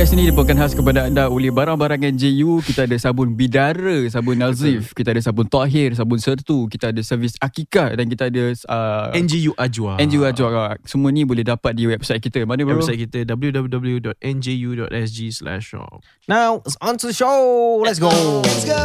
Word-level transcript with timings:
Podcast 0.00 0.16
ini 0.16 0.32
dibawakan 0.32 0.56
khas 0.56 0.72
kepada 0.72 1.12
anda 1.12 1.28
oleh 1.28 1.52
barang-barang 1.52 2.16
NJU. 2.16 2.64
Kita 2.64 2.88
ada 2.88 2.96
sabun 2.96 3.36
Bidara, 3.36 4.08
sabun 4.08 4.40
Nazif, 4.40 4.96
kita 4.96 5.12
ada 5.12 5.20
sabun 5.20 5.44
Tahir, 5.44 5.92
sabun 5.92 6.16
Sertu, 6.16 6.72
kita 6.72 6.88
ada 6.88 7.04
servis 7.04 7.36
Akika 7.36 7.92
dan 7.92 8.08
kita 8.08 8.32
ada 8.32 8.48
uh, 8.48 9.12
NGU 9.12 9.52
Ajwa. 9.60 10.00
NJU 10.00 10.24
Ajwa. 10.24 10.80
Semua 10.88 11.12
ni 11.12 11.28
boleh 11.28 11.44
dapat 11.44 11.76
di 11.76 11.84
website 11.84 12.24
kita. 12.24 12.48
Mana 12.48 12.64
bro? 12.64 12.80
Website 12.80 12.96
kita 12.96 13.28
www.nju.sg 13.28 15.18
slash 15.36 15.76
shop. 15.76 16.00
Now, 16.24 16.64
it's 16.64 16.80
on 16.80 16.96
to 17.04 17.12
the 17.12 17.16
show. 17.20 17.84
Let's 17.84 18.00
go. 18.00 18.08
Let's 18.40 18.64
go. 18.64 18.80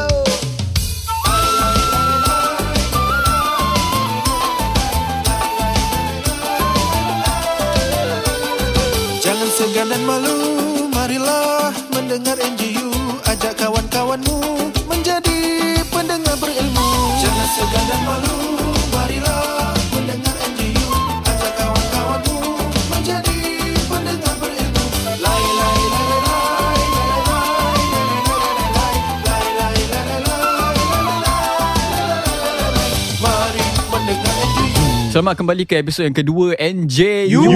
Jangan 9.24 9.48
segan 9.56 9.88
dan 9.96 10.04
malu 10.04 10.45
Marilah 11.16 11.72
mendengar 11.96 12.36
NGU 12.36 12.92
Ajak 13.24 13.56
kawan-kawanmu 13.56 14.68
Menjadi 14.84 15.80
pendengar 15.88 16.36
berilmu. 16.36 16.92
Jangan 17.24 17.48
segan 17.56 17.84
dan 17.88 18.02
malu 18.04 18.55
Selamat 35.16 35.40
kembali 35.40 35.64
ke 35.64 35.80
episod 35.80 36.04
yang 36.04 36.12
kedua 36.12 36.60
NJU 36.60 37.48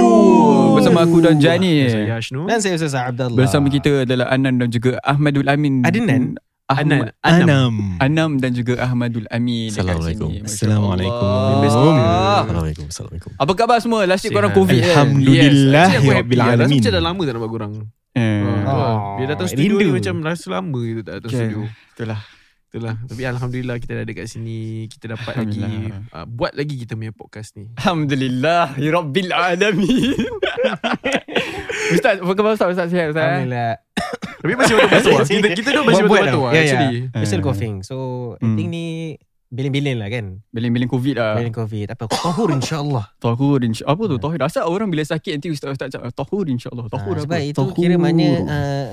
bersama 0.80 1.04
aku 1.04 1.20
dan 1.20 1.44
Jani. 1.44 1.92
Saya 1.92 2.16
Ashnu. 2.16 2.48
Dan 2.48 2.64
saya 2.64 2.80
Ustaz 2.80 2.96
Abdullah. 2.96 3.36
Bersama 3.36 3.68
kita 3.68 4.08
adalah 4.08 4.32
Anan 4.32 4.64
dan 4.64 4.72
juga 4.72 4.96
Ahmadul 5.04 5.44
Amin. 5.44 5.84
Adnan? 5.84 6.40
Ahmad, 6.72 7.12
Anam. 7.20 7.44
Anam. 7.44 7.74
Anam 8.00 8.32
dan 8.40 8.56
juga 8.56 8.80
Ahmadul 8.80 9.28
Amin. 9.28 9.76
Assalamualaikum. 9.76 10.32
Assalamualaikum. 10.40 11.28
Assalamualaikum. 11.68 12.86
Assalamualkum. 12.88 13.32
Apa 13.36 13.52
khabar 13.52 13.78
semua? 13.84 14.08
Last 14.08 14.24
week 14.24 14.32
korang. 14.32 14.56
COVID 14.56 14.80
kan? 14.80 14.88
Alhamdulillah. 14.96 15.88
Aku 16.00 16.08
Ya 16.08 16.16
happy 16.16 16.36
lah. 16.40 16.46
Rasa 16.48 16.56
Alamin. 16.56 16.78
macam 16.80 16.92
dah 16.96 17.04
lama 17.04 17.22
tak 17.28 17.34
nampak 17.36 17.52
korang. 17.52 17.74
Eh, 18.16 18.40
Ah. 18.64 19.20
Dia 19.20 19.26
datang 19.36 19.48
studio 19.52 19.76
rindu. 19.76 19.84
ni 19.84 19.96
macam 20.00 20.16
rasa 20.24 20.46
lama 20.48 20.80
gitu 20.80 21.02
tak 21.04 21.14
datang 21.20 21.28
Okay. 21.28 21.44
studio. 21.44 21.60
Itulah. 21.92 22.20
Itulah. 22.70 23.02
Tapi 23.02 23.22
Alhamdulillah 23.24 23.76
kita 23.76 23.94
dah 23.96 24.06
dekat 24.06 24.26
sini. 24.26 24.60
Kita 24.86 25.10
dapat 25.10 25.34
lagi 25.36 25.66
uh, 26.08 26.26
buat 26.26 26.54
lagi 26.54 26.78
kita 26.78 26.94
punya 26.94 27.10
podcast 27.12 27.54
ni. 27.56 27.66
Alhamdulillah. 27.76 28.78
Ya 28.78 28.90
Rabbil 28.92 29.30
Alamin. 29.30 30.14
Ustaz, 31.90 32.22
apa 32.22 32.32
khabar 32.32 32.54
Ustaz? 32.54 32.70
Ustaz 32.70 32.88
sihat 32.88 33.10
Ustaz? 33.10 33.18
eh? 33.20 33.26
Alhamdulillah. 33.26 33.74
Tapi 34.40 34.54
masih 34.56 34.74
betul-betul 34.76 35.12
lah. 35.18 35.26
Kita, 35.26 35.48
kita 35.52 35.70
tu 35.72 35.82
masih 35.84 36.04
tau. 36.06 36.14
lah 36.14 36.24
Ya, 36.24 36.54
ya. 36.54 36.62
actually. 36.62 36.98
We're 37.12 37.26
still 37.26 37.42
coughing. 37.42 37.76
So, 37.82 37.96
I 38.36 38.46
Hmm. 38.46 38.56
think 38.56 38.68
ni 38.70 38.86
bilin-bilin 39.50 39.98
lah 39.98 40.08
kan. 40.08 40.26
Biling-biling 40.48 40.86
COVID 40.88 41.16
lah. 41.18 41.34
Bilin 41.36 41.50
COVID. 41.52 41.88
Apa? 41.90 42.04
Tahur 42.08 42.50
insyaAllah. 42.50 43.06
Tahur 43.18 43.60
insya 43.60 43.84
Apa 43.84 44.06
tu 44.06 44.16
tahur? 44.16 44.38
Asal 44.40 44.64
orang 44.64 44.88
bila 44.88 45.02
sakit 45.02 45.32
nanti 45.36 45.50
ustaz-ustaz 45.50 45.90
cakap 45.90 46.14
tahur 46.14 46.46
insyaAllah. 46.46 46.86
Tahur 46.88 47.14
Ah, 47.14 47.18
apa? 47.18 47.26
sebab 47.26 47.40
itu 47.44 47.58
tahur. 47.58 47.74
kira 47.74 47.98
maknanya 47.98 48.32
uh, 48.46 48.86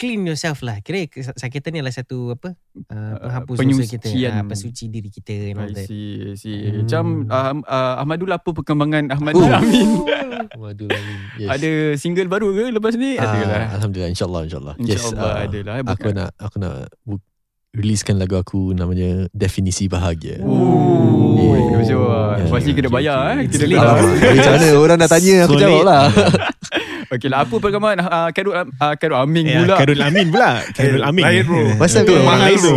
clean 0.00 0.24
yourself 0.24 0.64
lah. 0.64 0.80
Kira 0.80 1.04
kesakitan 1.04 1.70
ni 1.70 1.78
adalah 1.78 1.92
satu 1.92 2.32
apa? 2.32 2.56
Uh, 2.88 3.14
penghapus 3.20 3.56
dosa 3.60 3.84
kita. 3.84 4.08
Uh, 4.08 4.42
pensuci 4.48 4.88
diri 4.88 5.12
kita 5.12 5.52
and 5.52 5.60
all 5.60 5.68
I 5.68 5.76
that. 5.76 5.86
see, 5.86 6.08
I 6.24 6.34
see. 6.34 6.56
Hmm. 6.56 6.76
Macam 6.80 7.04
uh, 7.28 7.52
uh, 7.60 7.94
Ahmadul 8.00 8.32
apa 8.32 8.48
perkembangan 8.48 9.12
Ahmadul 9.12 9.44
Amin? 9.44 9.88
Waduh 10.60 10.88
Amin. 10.88 11.18
Yes. 11.36 11.48
Ada 11.52 11.70
single 11.94 12.26
baru 12.26 12.48
ke 12.50 12.64
lepas 12.72 12.96
ni? 12.96 13.14
Ah, 13.14 13.28
ada 13.28 13.40
lah. 13.44 13.62
Alhamdulillah 13.76 14.10
insyaAllah 14.10 14.42
insyaAllah. 14.42 14.74
Yes, 14.80 15.04
InsyaAllah 15.04 15.28
ah, 15.30 15.44
ada 15.44 15.58
lah. 15.60 15.74
eh, 15.76 15.84
Aku 15.84 15.92
bukan. 16.00 16.12
nak 16.16 16.30
aku 16.40 16.56
nak 16.56 16.74
bu- 17.04 17.28
releasekan 17.70 18.16
lagu 18.16 18.34
aku 18.34 18.72
namanya 18.72 19.28
Definisi 19.30 19.84
Bahagia. 19.86 20.40
Ooh, 20.42 21.38
Yeah. 21.80 21.96
Yeah. 21.96 22.46
Lepas 22.46 22.62
ni 22.62 22.72
kena 22.72 22.90
bayar 22.90 23.40
okay. 23.40 23.66
eh. 23.66 23.78
Ah, 23.78 23.96
Tapi 23.98 24.36
macam 24.36 24.52
mana 24.52 24.68
orang 24.76 24.96
dah 24.98 25.08
tanya 25.08 25.34
aku 25.44 25.54
jawab 25.56 25.82
lah. 25.82 26.02
Okey 27.10 27.26
lah. 27.26 27.42
Apa 27.42 27.58
perkembangan 27.58 27.98
uh, 28.06 28.30
Karul, 28.30 28.54
uh, 28.54 28.94
Karul 28.94 29.18
Amin 29.18 29.42
pula? 29.42 29.76
Karul 29.82 29.98
Amin 29.98 30.26
pula. 30.30 30.50
Karul 30.70 31.02
Amin. 31.02 31.22
lain 31.26 31.42
bro. 31.42 31.62
Pasal 31.82 32.06
Tu 32.06 32.14
mahal 32.22 32.54
tu. 32.54 32.74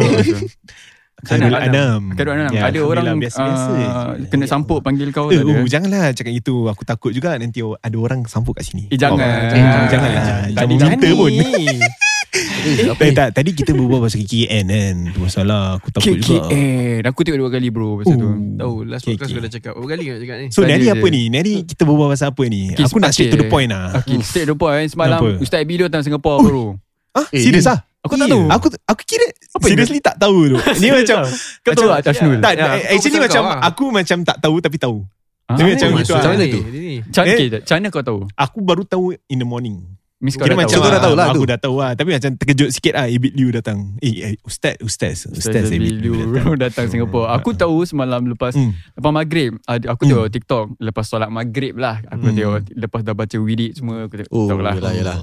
Anam. 1.24 1.30
Karul 1.30 1.56
Anam. 1.56 2.02
Karul 2.18 2.34
Anam. 2.36 2.52
Ya, 2.52 2.62
ada 2.68 2.80
orang 2.82 3.16
biasa-biasa. 3.16 3.70
uh, 3.72 4.12
kena 4.28 4.46
sampuk 4.50 4.82
panggil 4.82 5.14
kau. 5.14 5.30
Eh, 5.32 5.38
tak 5.38 5.46
ada? 5.46 5.54
uh, 5.56 5.68
janganlah 5.70 6.06
cakap 6.12 6.34
itu. 6.34 6.56
Aku 6.68 6.84
takut 6.84 7.14
juga 7.14 7.38
nanti 7.38 7.62
ada 7.62 7.98
orang 8.02 8.26
sampuk 8.26 8.58
kat 8.58 8.66
sini. 8.68 8.90
Eh, 8.90 8.98
jangan. 8.98 9.22
Oh, 9.22 9.50
Jangan. 9.54 9.86
janganlah. 9.88 10.24
Tadi 10.52 10.74
Jangan 10.76 10.78
dah 10.82 10.90
minta 10.90 11.10
pun. 11.14 11.32
Eh, 11.32 11.40
apa 11.44 12.13
Eh, 12.34 12.90
ni? 12.90 13.14
tak, 13.14 13.30
tadi 13.32 13.54
kita 13.54 13.78
berbual 13.78 14.02
pasal 14.02 14.26
KKN 14.26 14.66
kan. 14.66 14.96
Masalah. 15.16 15.78
Aku 15.78 15.94
takut 15.94 16.18
juga. 16.18 16.50
KKN. 16.50 17.02
Aku 17.06 17.20
tengok 17.22 17.40
dua 17.40 17.50
kali 17.54 17.70
bro 17.70 18.02
pasal 18.02 18.18
tu. 18.18 18.26
Oh. 18.26 18.36
Tahu 18.58 18.74
last 18.90 19.06
podcast 19.06 19.30
okay. 19.30 19.42
dah 19.42 19.52
cakap. 19.54 19.72
Berapa 19.78 19.88
kali 19.88 20.04
nak 20.10 20.20
cakap 20.20 20.38
ni? 20.42 20.48
So, 20.50 20.60
ni 20.62 20.72
hari 20.74 20.86
Saja 20.90 20.94
apa 20.98 21.06
je. 21.06 21.14
ni? 21.14 21.22
Ni 21.30 21.36
hari 21.38 21.54
kita 21.62 21.82
berbual 21.86 22.08
pasal 22.10 22.28
apa 22.34 22.44
ni? 22.50 22.62
Okay, 22.74 22.84
Aku 22.84 22.98
nak 22.98 23.12
straight 23.14 23.30
to 23.30 23.38
the 23.38 23.48
point 23.48 23.70
lah. 23.70 23.86
Okay, 24.02 24.18
straight 24.26 24.50
to 24.50 24.54
the 24.54 24.58
point. 24.58 24.88
Semalam 24.90 25.20
Kenapa? 25.22 25.44
Ustaz 25.46 25.62
Abi 25.62 25.74
dia 25.78 25.86
datang 25.86 26.02
Singapura 26.02 26.36
bro. 26.42 26.66
Ah, 27.14 27.28
Eh, 27.30 27.46
serius 27.46 27.70
ah? 27.70 27.78
Aku 28.02 28.18
tak 28.18 28.26
Iya. 28.26 28.34
tahu. 28.36 28.44
Aku 28.50 28.68
aku 28.84 29.02
kira 29.06 29.26
Apa 29.30 29.64
seriously 29.64 30.02
tak 30.02 30.16
tahu 30.18 30.38
tu. 30.50 30.58
Ni 30.82 30.90
macam 30.98 31.24
Kau 31.64 31.72
tahu 31.72 31.88
tak 31.88 32.02
Tashnul? 32.04 32.42
tak 32.42 32.52
Ya, 32.58 32.66
actually 32.90 33.16
aku 33.16 33.24
macam 33.24 33.42
kau 33.42 33.54
lah. 33.54 33.60
aku 33.62 33.84
macam 33.94 34.18
tak 34.26 34.38
tahu 34.42 34.56
tapi 34.60 34.78
tahu. 34.82 34.98
Ah, 35.46 35.56
macam 35.56 35.88
oh, 35.94 36.00
gitu 36.02 36.12
macam 36.12 36.16
lah. 36.18 36.32
mana 36.34 36.46
tu? 36.50 36.60
Eh? 36.66 37.00
macam 37.06 37.76
mana 37.78 37.88
kau 37.88 38.04
tahu? 38.04 38.20
Aku 38.34 38.58
baru 38.60 38.84
tahu 38.84 39.06
in 39.30 39.38
the 39.38 39.46
morning. 39.46 39.78
Miss 40.24 40.34
kau 40.34 40.48
Kira 40.48 40.56
dah 40.56 40.60
macam 40.64 40.72
tahu. 40.72 40.80
kau 40.80 40.90
dah 40.90 41.02
tahu 41.02 41.14
lah 41.14 41.26
Aku 41.28 41.36
tu. 41.36 41.44
dah 41.46 41.60
tahu 41.60 41.76
lah 41.78 41.92
Tapi 41.94 42.10
macam 42.16 42.32
terkejut 42.34 42.70
sikit 42.72 42.94
lah 42.96 43.06
Ibit 43.06 43.34
Liu 43.34 43.52
datang 43.52 44.00
Eh, 44.00 44.14
eh 44.24 44.34
Ustaz 44.42 44.80
Ustaz 44.80 45.28
Ustaz 45.28 45.68
Ibit 45.68 45.96
Liu 46.00 46.16
datang 46.32 46.56
datang. 46.64 46.86
Singapura. 46.88 47.36
Aku 47.36 47.52
tahu 47.52 47.84
semalam 47.84 48.24
lepas 48.26 48.56
Hmm. 48.56 48.72
lepas 48.94 49.12
maghrib, 49.12 49.60
ada- 49.66 49.92
aku 49.92 50.06
tengok 50.06 50.32
TikTok 50.32 50.80
lepas 50.80 51.04
solat 51.04 51.28
maghrib 51.28 51.76
lah. 51.76 52.00
Aku 52.08 52.24
Hmm. 52.24 52.34
tengok 52.34 52.72
lepas 52.72 53.02
dah 53.02 53.14
baca 53.14 53.38
wirid 53.38 53.76
semua 53.76 54.06
aku 54.06 54.16
tengok 54.18 54.32
Oh, 54.32 54.48
TikTok 54.48 54.60
lah. 54.62 54.74
yelah, 54.74 54.94
yelah. 54.96 55.18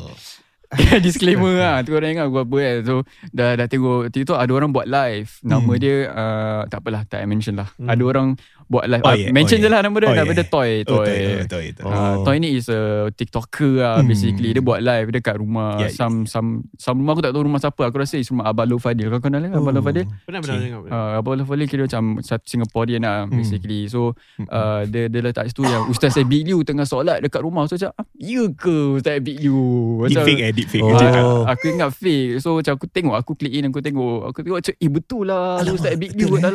Disclaimer 1.03 1.51
lah 1.53 1.83
Tu 1.83 1.91
orang 1.91 2.15
ingat 2.15 2.27
aku 2.27 2.39
apa 2.41 2.57
kan 2.57 2.77
So 2.85 2.95
dah, 3.29 3.51
dah 3.55 3.67
tengok 3.67 4.07
TikTok 4.09 4.39
ada 4.39 4.53
orang 4.53 4.71
buat 4.71 4.87
live 4.87 5.27
Nama 5.43 5.59
Hmm. 5.67 5.75
dia 5.77 5.97
uh, 6.07 6.63
Tak 6.65 6.79
apalah 6.79 7.03
Tak 7.05 7.19
mention 7.25 7.57
lah 7.57 7.75
Hmm. 7.75 7.89
Ada 7.89 8.03
orang 8.05 8.27
buat 8.71 8.87
live 8.87 9.03
Oh, 9.03 9.11
ah, 9.11 9.19
yeah, 9.19 9.35
Mention 9.35 9.59
oh, 9.59 9.63
je 9.63 9.69
lah 9.69 9.81
nama 9.83 9.97
dia 9.99 10.07
Oh, 10.07 10.15
Nama 10.15 10.25
yeah. 10.25 10.37
dia 10.39 10.47
Toy 10.47 10.71
Oh, 10.87 11.03
Toy. 11.03 11.11
tahu, 11.11 11.43
tahu, 11.45 11.63
tahu. 11.75 11.89
Uh, 11.91 12.15
Toy 12.23 12.37
ni 12.39 12.49
is 12.55 12.71
a 12.71 12.81
TikToker 13.11 13.75
lah 13.77 13.97
Hmm. 13.99 14.07
basically. 14.07 14.51
Dia 14.51 14.63
buat 14.63 14.79
live 14.79 15.11
Dia 15.11 15.21
kat 15.21 15.37
rumah. 15.37 15.75
Yeah, 15.77 15.91
some, 15.91 16.23
some, 16.25 16.49
some 16.79 16.97
rumah 16.97 17.13
aku 17.13 17.23
tak 17.23 17.35
tahu 17.35 17.43
rumah 17.45 17.59
siapa. 17.59 17.83
Aku 17.83 17.99
rasa 17.99 18.15
is 18.15 18.31
rumah 18.31 18.47
Abang 18.47 18.65
Lo 18.65 18.79
Fadil. 18.79 19.11
Kau 19.11 19.19
kenal 19.19 19.43
kan 19.43 19.53
Abang 19.53 19.75
Lo 19.75 19.83
Fadil? 19.83 20.07
Pernah 20.23 20.39
pernah 20.39 20.57
Okay. 20.57 20.71
dengar. 20.71 20.81
Uh, 20.87 21.11
Abang 21.19 21.35
Lo 21.35 21.45
Fadil 21.45 21.67
kira 21.67 21.83
macam 21.85 22.05
satu 22.21 22.47
Singaporean 22.47 23.03
lah 23.03 23.27
Hmm. 23.27 23.35
basically. 23.37 23.91
So 23.91 24.15
uh, 24.47 24.87
dia, 24.87 25.11
dia 25.11 25.21
letak 25.21 25.51
situ 25.51 25.67
yang 25.67 25.91
Ustaz 25.91 26.15
Abid 26.15 26.47
Liu 26.47 26.63
tengah 26.63 26.87
solat 26.87 27.19
dekat 27.21 27.43
rumah. 27.43 27.67
So 27.67 27.75
macam 27.75 27.91
ah, 27.93 28.07
Ya 28.15 28.47
ke 28.47 28.71
Ustaz 28.97 29.19
Abid 29.19 29.43
Liu? 29.43 29.59
Deep 30.07 30.23
fake 30.23 30.41
eh? 30.41 30.51
Deep 30.55 30.69
fake 30.69 30.87
Oh. 30.87 30.95
Uh, 30.95 31.43
aku 31.45 31.65
ingat 31.69 31.91
fake. 31.91 32.39
So 32.39 32.55
macam 32.57 32.79
aku 32.79 32.87
tengok 32.87 33.17
Aku 33.17 33.33
click 33.35 33.51
in 33.51 33.67
Aku 33.67 33.83
tengok. 33.83 34.31
Aku 34.31 34.39
tengok 34.41 34.63
macam 34.63 34.75
Eh 34.77 34.87
betul 34.89 35.27
lah 35.27 35.59
Alamak, 35.59 35.75
Ustaz 35.75 35.99
Big 35.99 36.15
betul 36.15 36.31
Liu 36.31 36.39
kat 36.39 36.55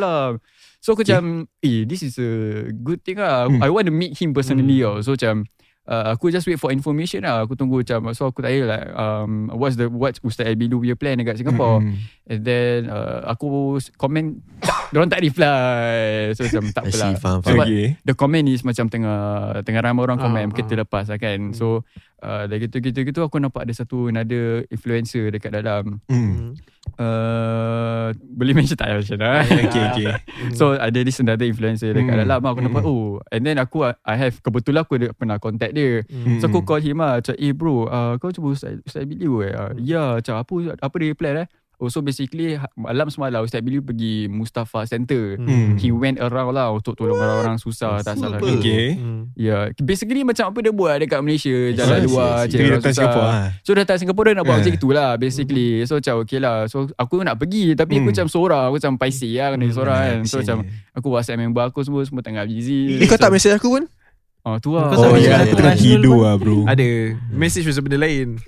So 0.80 0.94
aku 0.94 1.02
macam 1.02 1.50
Eh 1.60 1.84
this 1.84 2.02
is 2.02 2.16
a 2.18 2.30
Good 2.72 3.02
thing 3.02 3.18
lah 3.18 3.48
Hmm. 3.48 3.62
I 3.62 3.68
want 3.70 3.86
to 3.86 3.94
meet 3.94 4.14
him 4.16 4.32
personally 4.32 4.80
tau 4.82 5.00
So 5.02 5.14
macam 5.14 5.44
uh, 5.86 6.14
Aku 6.14 6.30
just 6.30 6.46
wait 6.46 6.58
for 6.58 6.70
information 6.70 7.22
lah 7.22 7.42
Aku 7.46 7.54
tunggu 7.54 7.82
macam 7.82 8.10
So 8.14 8.28
aku 8.28 8.42
tanya 8.42 8.60
like 8.66 8.86
um, 8.94 9.50
What's 9.54 9.74
the 9.78 9.86
What's 9.86 10.18
Ustaz 10.22 10.50
Abidu 10.50 10.78
punya 10.82 10.94
plan 10.94 11.18
Dekat 11.18 11.38
Singapore 11.38 11.82
Hmm. 11.82 11.96
And 12.26 12.40
then 12.42 12.78
uh, 12.90 13.26
Aku 13.30 13.78
Komen 13.96 14.42
Diorang 14.94 15.10
tak 15.10 15.22
reply 15.26 16.30
So 16.34 16.46
macam 16.46 16.62
tak 16.70 16.84
apalah 16.90 17.10
faham, 17.18 17.38
Sebab. 17.42 17.66
Okay 17.66 17.86
the 18.06 18.14
comment 18.14 18.46
is 18.46 18.62
macam 18.62 18.86
tengah 18.86 19.18
tengah 19.66 19.82
ramai 19.82 20.02
orang 20.06 20.18
komen 20.18 20.42
Ah, 20.46 20.50
uh, 20.50 20.54
kita 20.54 20.78
ah. 20.78 20.86
lepas 20.86 21.10
lah 21.10 21.18
kan. 21.18 21.50
So 21.54 21.82
uh, 22.18 22.44
dah 22.44 22.56
gitu 22.56 22.78
gitu 22.78 22.98
gitu 23.02 23.20
aku 23.20 23.36
nampak 23.36 23.64
ada 23.64 23.72
satu 23.72 24.06
another 24.06 24.64
influencer 24.68 25.28
dekat 25.28 25.52
dalam 25.52 25.98
Hmm. 26.06 26.54
uh, 26.96 28.08
boleh 28.14 28.52
mention 28.58 28.74
tak 28.74 28.92
mention 28.92 29.18
lah. 29.18 29.42
Okay 29.42 29.82
okay 29.84 30.06
So 30.52 30.74
ada 30.74 30.98
this 30.98 31.18
another 31.18 31.44
influencer 31.44 31.92
dekat 31.92 32.12
Hmm. 32.12 32.22
dalam 32.22 32.40
aku 32.42 32.60
nampak 32.60 32.82
Hmm. 32.82 32.90
oh 32.90 33.06
and 33.28 33.42
then 33.42 33.56
aku 33.56 33.82
I 33.84 34.14
have 34.16 34.38
kebetulan 34.40 34.82
aku 34.82 34.96
ada 34.96 35.08
pernah 35.12 35.36
contact 35.36 35.72
dia. 35.72 36.04
Hmm. 36.06 36.38
So 36.38 36.46
aku 36.46 36.62
call 36.62 36.80
him 36.80 36.98
lah 36.98 37.18
Macam 37.18 37.34
eh 37.34 37.50
bro 37.50 37.86
uh, 37.86 38.12
Kau 38.16 38.30
cuba 38.30 38.52
Ustaz, 38.52 38.78
Ustaz 38.82 39.04
Biliu 39.04 39.40
eh 39.40 39.52
uh, 39.52 39.72
Ya 39.76 40.16
macam 40.16 40.34
apa 40.36 40.52
Apa 40.78 40.94
dia 40.96 41.08
reply 41.10 41.32
eh 41.36 41.48
Oh 41.76 41.86
so 41.86 42.00
basically 42.00 42.54
ha- 42.54 42.72
Malam 42.72 43.06
semalam 43.06 43.40
Ustaz 43.40 43.60
Biliu 43.60 43.80
pergi 43.80 44.26
Mustafa 44.26 44.84
Center 44.84 45.36
Hmm. 45.36 45.76
He 45.76 45.88
went 45.88 46.16
around 46.16 46.50
lah 46.50 46.70
Untuk 46.70 46.94
tolong 46.94 47.14
orang-orang 47.14 47.56
susah 47.56 48.00
Tak 48.00 48.16
salah 48.16 48.40
Okay 48.40 48.96
Hmm. 48.96 49.28
Ya, 49.32 49.68
basically 49.78 50.22
macam 50.22 50.48
apa 50.48 50.58
dia 50.58 50.70
buat 50.70 50.96
dekat 50.96 51.20
Malaysia, 51.20 51.52
jalan 51.74 51.98
see, 51.98 52.08
luar, 52.08 52.34
Dia 52.46 52.56
orang 52.58 52.72
datang 52.74 52.80
susah. 52.86 52.96
Singapore 52.96 53.26
lah 53.26 53.44
So 53.60 53.70
datang 53.72 53.96
Singapura 53.98 54.26
dia 54.26 54.34
nak 54.34 54.44
buat 54.44 54.54
Eh. 54.54 54.60
macam 54.62 54.74
itulah 54.74 55.10
basically. 55.16 55.68
So 55.84 55.92
macam 55.96 56.14
okay 56.18 56.38
lah. 56.38 56.56
So 56.64 56.76
aku 56.94 57.20
nak 57.20 57.36
pergi 57.36 57.72
tapi 57.72 57.92
aku 57.94 58.00
Hmm. 58.00 58.10
macam 58.10 58.26
seorang, 58.26 58.62
aku 58.64 58.76
macam 58.78 58.92
paisi 58.96 59.30
lah 59.34 59.52
kena 59.52 59.62
Hmm, 59.62 59.74
seorang 59.74 59.98
kan. 60.00 60.18
So 60.24 60.34
macam 60.40 60.56
aku 60.92 61.06
WhatsApp 61.10 61.38
member 61.38 61.62
aku 61.62 61.80
semua 61.82 62.02
semua 62.02 62.20
tengah 62.20 62.42
busy. 62.42 62.96
Eh 62.96 63.04
kau 63.04 63.14
tak 63.14 63.28
message 63.28 63.52
aku 63.52 63.68
pun? 63.70 63.84
Ah, 64.46 64.62
tu 64.62 64.70
lah. 64.70 64.94
Oh 64.94 65.18
ya, 65.18 65.42
tengah 65.44 65.74
tidur 65.74 66.06
pun- 66.12 66.22
lah 66.22 66.34
bro. 66.38 66.56
Ada 66.64 66.86
Message 67.28 67.66
pasal 67.66 67.82
benda 67.82 67.98
lain 67.98 68.38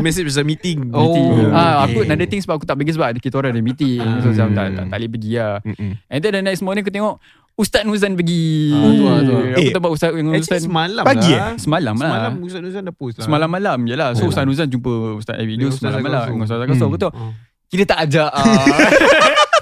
Message 0.00 0.24
pasal 0.26 0.40
meeting 0.42 0.88
Oh. 0.88 1.04
Meeting. 1.04 1.52
Ah, 1.52 1.84
aku 1.84 2.00
another 2.00 2.24
thing 2.24 2.40
sebab 2.40 2.56
aku 2.56 2.64
tak 2.64 2.74
pergi 2.74 2.96
sebab 2.96 3.12
kita 3.14 3.36
orang 3.36 3.52
ada 3.52 3.60
meeting. 3.60 4.00
So 4.18 4.32
macam 4.32 4.48
tak, 4.50 4.66
tak, 4.72 4.84
tak 4.86 4.96
boleh 4.96 5.10
pergi 5.10 5.30
lah. 5.34 5.60
Mm-mm. 5.62 5.90
And 6.02 6.18
then 6.18 6.32
the 6.32 6.42
next 6.42 6.60
morning 6.60 6.80
aku 6.80 6.88
tengok 6.88 7.20
Ustaz 7.54 7.82
Nuzan 7.82 8.14
pergi. 8.14 8.72
Ah, 8.72 8.88
tu 8.88 9.04
lah, 9.04 9.16
tu 9.20 9.32
lah. 9.34 9.42
Aku 9.52 9.60
Eh, 9.60 9.70
tempat 9.70 9.90
Ustaz 9.90 10.08
Ustaz 10.10 10.32
Actually 10.32 10.62
semalam 10.64 11.04
Pagi 11.04 11.32
lah 11.34 11.52
semalam 11.56 11.94
lah. 11.94 12.08
Semalam 12.08 12.32
Ustaz 12.40 12.60
Nuzan 12.62 12.82
dah 12.82 12.94
post 12.94 13.14
lah 13.14 13.24
Semalam 13.24 13.48
malam 13.50 13.78
je 13.82 13.94
lah 13.94 14.08
So 14.14 14.22
Oh. 14.22 14.30
Ustaz 14.30 14.44
Nuzan 14.44 14.66
jumpa 14.66 14.92
Ustaz 15.14 15.36
Abidu 15.36 15.68
semalam 15.68 16.00
malam 16.00 16.24
Dengan 16.30 16.46
Ustaz 16.46 16.56
Zakar 16.56 16.72
Hmm. 16.72 16.80
So 16.80 16.88
aku 16.88 16.98
Oh. 17.12 17.32
Kita 17.68 17.84
tak 17.84 17.98
ajak 18.06 18.30
ah. 18.32 18.40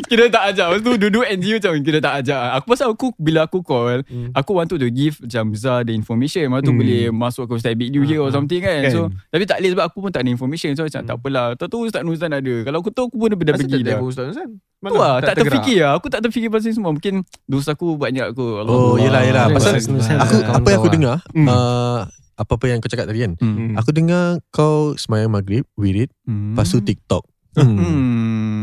Kita 0.00 0.24
tak 0.28 0.42
ajak. 0.48 0.66
Lepas 0.68 0.80
tu 0.80 0.92
duduk 0.96 1.24
NGO 1.24 1.54
macam 1.56 1.72
Kita 1.80 1.98
tak 1.98 2.14
ajak. 2.18 2.40
Aku 2.54 2.66
pasal 2.68 2.86
aku 2.88 3.06
Bila 3.14 3.40
aku 3.42 3.58
call 3.60 4.00
Hmm. 4.04 4.30
Aku 4.32 4.52
wanted 4.52 4.76
to 4.76 4.88
give 4.88 5.18
Macam 5.18 5.50
Zah 5.52 5.80
the 5.80 5.90
information. 5.90 6.46
Lepas 6.46 6.60
tu 6.60 6.70
Hmm. 6.70 6.78
boleh 6.78 7.02
Masuk 7.08 7.44
ke 7.44 7.52
Ustaz 7.54 7.72
Abidu 7.72 8.02
je 8.02 8.16
Or 8.16 8.26
Ah, 8.26 8.32
something 8.32 8.60
kan. 8.60 8.78
Kan. 8.80 8.90
So 8.90 9.00
Tapi 9.26 9.42
tak 9.42 9.58
boleh 9.58 9.70
sebab 9.72 9.84
Aku 9.84 9.98
pun 9.98 10.10
tak 10.10 10.20
ada 10.20 10.30
information. 10.30 10.70
So 10.72 10.82
macam 10.82 11.00
Hmm. 11.00 11.08
tak 11.08 11.16
apalah. 11.16 11.46
Tak 11.54 11.66
tahu 11.66 11.80
Ustaz 11.84 12.02
Nuzan 12.02 12.30
ada. 12.30 12.54
Kalau 12.62 12.78
aku 12.78 12.90
tahu 12.90 13.06
Aku 13.06 13.16
pun 13.16 13.28
dah, 13.28 13.36
dah 13.36 13.52
Asal 13.52 13.62
pergi 13.64 13.80
tak 13.80 13.88
dah. 13.90 13.98
Ustaz 14.00 14.24
Nuzan 14.26 14.48
Tu 14.78 14.94
lah 14.94 15.14
Tak 15.18 15.34
terfikir 15.36 15.78
lah. 15.80 15.92
Aku 15.94 16.06
tak 16.06 16.20
terfikir 16.20 16.48
pasal 16.48 16.70
semua. 16.70 16.90
Mungkin 16.90 17.14
Dosa 17.44 17.72
aku 17.72 17.94
banyak 17.94 18.30
aku 18.30 18.44
Allah 18.60 18.74
Oh, 18.74 18.94
yelah, 18.94 19.22
yelah. 19.22 19.46
Pasal 19.50 19.78
Aku 19.78 20.36
apa 20.44 20.66
yang 20.66 20.78
aku 20.78 20.90
dengar 20.90 21.16
Hmm. 21.30 21.46
uh, 21.46 22.00
Apa-apa 22.34 22.64
yang 22.66 22.78
kau 22.78 22.86
cakap 22.86 23.10
tadi 23.10 23.18
kan. 23.20 23.34
Hmm. 23.36 23.74
Aku 23.74 23.90
dengar 23.90 24.38
kau 24.48 24.94
Semayang 24.94 25.28
maghrib 25.28 25.66
Wirid 25.74 26.14
Hmm. 26.22 26.54
Lepas 26.54 26.70
tu 26.70 26.78
TikTok 26.78 27.26
Hmm. 27.50 27.76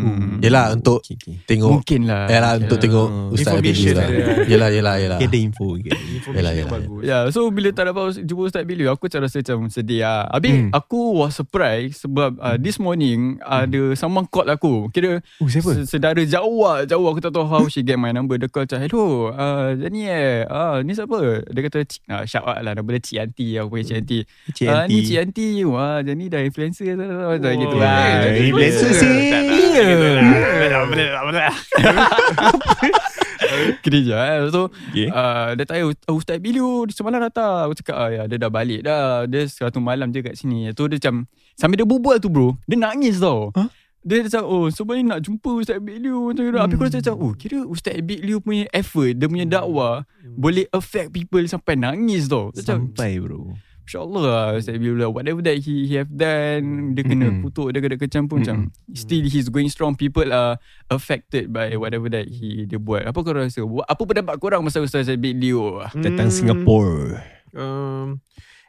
Hmm. 0.06 0.38
Yelah 0.38 0.72
untuk 0.72 1.02
Okay, 1.02 1.18
okay. 1.18 1.36
Tengok 1.44 1.72
Mungkin 1.74 2.02
lah 2.06 2.30
Yalah 2.30 2.52
untuk 2.56 2.78
Yelah. 2.78 2.84
tengok 2.86 3.08
Ustaz 3.34 3.42
Information 3.50 3.94
lah 3.94 4.06
ada. 4.06 4.24
Yelah 4.46 4.70
yelah 4.70 4.96
yelah 4.96 5.18
Okay, 5.18 5.28
ada 5.28 5.38
info 5.40 5.66
okay. 5.74 5.92
Information 5.92 6.36
Yelah, 6.36 6.54
yelah. 6.54 6.72
bagus 6.72 7.02
Ya, 7.02 7.18
so 7.28 7.40
bila 7.50 7.70
tak 7.72 7.84
dapat 7.90 8.02
jumpa 8.22 8.42
Ustaz 8.46 8.64
Billy, 8.64 8.86
aku 8.86 9.02
macam 9.04 9.20
rasa 9.20 9.38
macam 9.38 9.58
sedih 9.68 10.02
lah. 10.02 10.30
Habis 10.30 10.54
Hmm. 10.56 10.70
aku 10.72 11.00
was 11.16 11.34
surprised 11.34 11.98
sebab 12.00 12.38
uh, 12.38 12.56
this 12.56 12.78
morning 12.78 13.20
ada 13.42 13.82
someone 13.94 14.26
call 14.26 14.46
aku. 14.46 14.88
Kira 14.90 15.20
Oh 15.36 15.48
siapa? 15.48 15.74
se- 15.76 15.90
sedara 15.90 16.22
jauh 16.22 16.62
lah, 16.62 16.86
jauh 16.86 17.04
aku 17.04 17.20
tak 17.20 17.32
tahu 17.32 17.44
how 17.44 17.66
she 17.66 17.82
get 17.82 17.98
my 17.98 18.12
number. 18.12 18.38
Dia 18.38 18.48
call 18.48 18.64
macam, 18.64 18.80
hello, 18.80 19.06
uh, 19.30 19.74
ni 19.84 20.06
eh, 20.06 20.46
ah, 20.46 20.80
ni 20.80 20.94
siapa? 20.94 21.42
Dia 21.44 21.62
kata, 21.64 21.84
"Cik- 21.84 22.06
ah, 22.08 22.24
shout 22.24 22.44
out 22.44 22.60
lah, 22.60 22.72
nama 22.72 22.86
dia 22.88 23.02
Cik 23.02 23.16
Yanti, 23.18 23.48
aku 23.56 23.68
panggil 23.72 23.86
Cik 23.86 23.96
Yanti. 23.98 24.20
Cik 24.52 24.68
Ah, 24.68 24.84
ni 24.84 24.94
Yanti. 24.94 25.02
Cik 25.04 25.16
Yanti, 25.16 25.48
wah, 25.66 25.98
jadi 26.00 26.24
dah 26.28 26.42
influencer 26.44 26.86
macam 26.94 27.34
Oh, 27.44 27.56
gitu 27.56 27.76
lah. 27.76 28.30
influencer 28.32 28.85
Lah. 31.36 31.54
Kira 33.82 33.98
je 34.08 34.14
eh. 34.16 34.38
So 34.50 34.70
Okay. 34.92 35.08
uh, 35.12 35.54
Dia 35.58 35.64
tanya 35.68 35.84
oh, 35.92 36.18
Ustaz 36.18 36.38
Bilu 36.40 36.88
Semalam 36.92 37.22
datang. 37.24 37.68
Aku 37.70 37.76
cakap 37.78 37.96
ah, 37.98 38.10
ya, 38.10 38.24
Dia 38.30 38.38
dah 38.42 38.52
balik 38.52 38.86
dah. 38.86 39.26
Dia 39.30 39.46
satu 39.50 39.82
malam 39.82 40.10
je 40.14 40.22
kat 40.22 40.36
sini. 40.38 40.72
Tu 40.74 40.86
dia 40.90 40.98
macam 41.02 41.26
Sambil 41.56 41.82
dia 41.82 41.88
berbual 41.88 42.18
tu 42.20 42.28
bro 42.32 42.56
Dia 42.68 42.78
nangis 42.80 43.20
tau. 43.20 43.52
Huh? 43.56 43.70
Dia 44.06 44.22
macam 44.22 44.44
Oh 44.46 44.66
sebenarnya 44.70 45.06
nak 45.18 45.20
jumpa 45.26 45.50
Ustaz 45.62 45.78
Abid 45.82 45.98
Liu 46.00 46.30
Macam 46.30 46.44
tu. 46.46 46.50
Hmm. 46.54 46.62
Habis 46.62 46.76
aku 46.76 46.84
rasa 46.86 46.98
macam 47.02 47.16
Oh 47.22 47.32
kira 47.34 47.60
Ustaz 47.66 47.94
Abid 47.98 48.20
Liu 48.22 48.38
punya 48.40 48.66
effort 48.72 49.14
Dia 49.18 49.28
punya 49.28 49.46
dakwah 49.50 50.06
Boleh 50.38 50.66
affect 50.72 51.10
people 51.12 51.44
Sampai 51.50 51.74
nangis 51.78 52.30
tau. 52.30 52.54
Macam 52.54 52.94
Sampai 52.94 53.18
bro. 53.18 53.56
InsyaAllah 53.86 54.24
lah 54.26 54.46
Liu 54.82 54.98
lah 54.98 55.10
Whatever 55.14 55.46
that 55.46 55.62
he, 55.62 55.86
he 55.86 55.94
have 56.02 56.10
done 56.10 56.98
Dia 56.98 57.06
kena 57.06 57.30
Mm-mm. 57.30 57.46
kutuk 57.46 57.70
Dia 57.70 57.80
kena 57.86 57.96
kecam 58.02 58.26
pun 58.26 58.42
Macam 58.42 58.74
Still 58.92 59.30
he's 59.30 59.48
going 59.48 59.70
strong. 59.70 59.94
People 59.94 60.34
are 60.34 60.58
affected 60.90 61.54
By 61.54 61.78
whatever 61.78 62.10
that 62.10 62.26
he 62.26 62.66
Dia 62.66 62.82
buat. 62.82 63.06
Apa 63.06 63.22
korang 63.22 63.46
rasa? 63.46 63.62
Apa 63.64 64.02
pendapat 64.02 64.36
korang 64.42 64.66
Pasal 64.66 64.90
Ustaz 64.90 65.08
Abid 65.08 65.38
Liu 65.38 65.80
Datang 65.94 66.28
Hmm, 66.28 66.34
Singapore. 66.34 67.22
Um, 67.56 68.20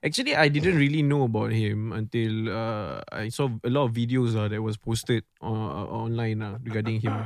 actually, 0.04 0.36
I 0.36 0.46
didn't 0.46 0.78
really 0.78 1.02
know 1.02 1.26
about 1.26 1.50
him 1.50 1.90
until 1.90 2.52
uh, 2.52 3.02
I 3.10 3.32
saw 3.34 3.50
a 3.50 3.70
lot 3.70 3.90
of 3.90 3.92
videos 3.96 4.38
uh, 4.38 4.46
that 4.46 4.62
was 4.62 4.78
posted 4.78 5.26
uh, 5.42 5.86
online 5.90 6.42
uh, 6.42 6.60
regarding 6.62 7.02
him. 7.02 7.16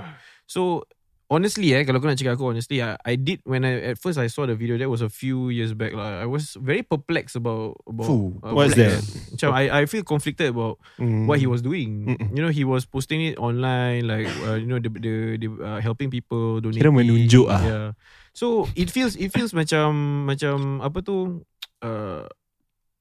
So 0.46 0.88
honestly, 1.30 1.72
eh, 1.72 1.86
kalau 1.86 2.02
kau 2.02 2.10
nak 2.10 2.18
cakap 2.18 2.34
aku 2.36 2.50
honestly, 2.50 2.82
I, 2.82 2.98
I 3.06 3.14
did 3.14 3.40
when 3.46 3.62
I 3.62 3.94
at 3.94 4.02
first 4.02 4.18
I 4.18 4.26
saw 4.26 4.44
the 4.44 4.58
video. 4.58 4.74
That 4.76 4.90
was 4.90 5.00
a 5.00 5.08
few 5.08 5.48
years 5.48 5.72
back. 5.72 5.94
Lah, 5.94 6.20
I 6.20 6.26
was 6.26 6.58
very 6.58 6.82
perplexed 6.82 7.38
about 7.38 7.78
about 7.86 8.10
Fuh, 8.10 8.34
uh, 8.42 8.52
what's 8.52 8.74
what- 8.74 8.82
that? 8.82 8.98
Macam 9.38 9.48
I 9.54 9.62
I 9.70 9.82
feel 9.86 10.02
conflicted 10.02 10.50
about 10.52 10.82
Mm. 10.98 11.30
what 11.30 11.38
he 11.38 11.46
was 11.46 11.62
doing. 11.62 12.10
Mm-mm. 12.12 12.34
You 12.34 12.42
know, 12.44 12.52
he 12.52 12.66
was 12.66 12.84
posting 12.84 13.22
it 13.22 13.38
online, 13.38 14.10
like 14.10 14.26
uh, 14.44 14.58
you 14.58 14.66
know, 14.66 14.82
the 14.82 14.90
the, 14.90 15.12
the 15.38 15.48
uh, 15.62 15.78
helping 15.80 16.10
people, 16.10 16.58
donating. 16.60 16.82
Kira 16.82 16.92
menunjuk 16.92 17.46
ah. 17.48 17.62
Yeah. 17.62 17.88
So 18.34 18.66
it 18.74 18.90
feels 18.90 19.14
it 19.14 19.30
feels 19.30 19.54
macam 19.54 20.26
macam 20.26 20.82
apa 20.82 20.98
tu? 21.00 21.46
Uh, 21.80 22.26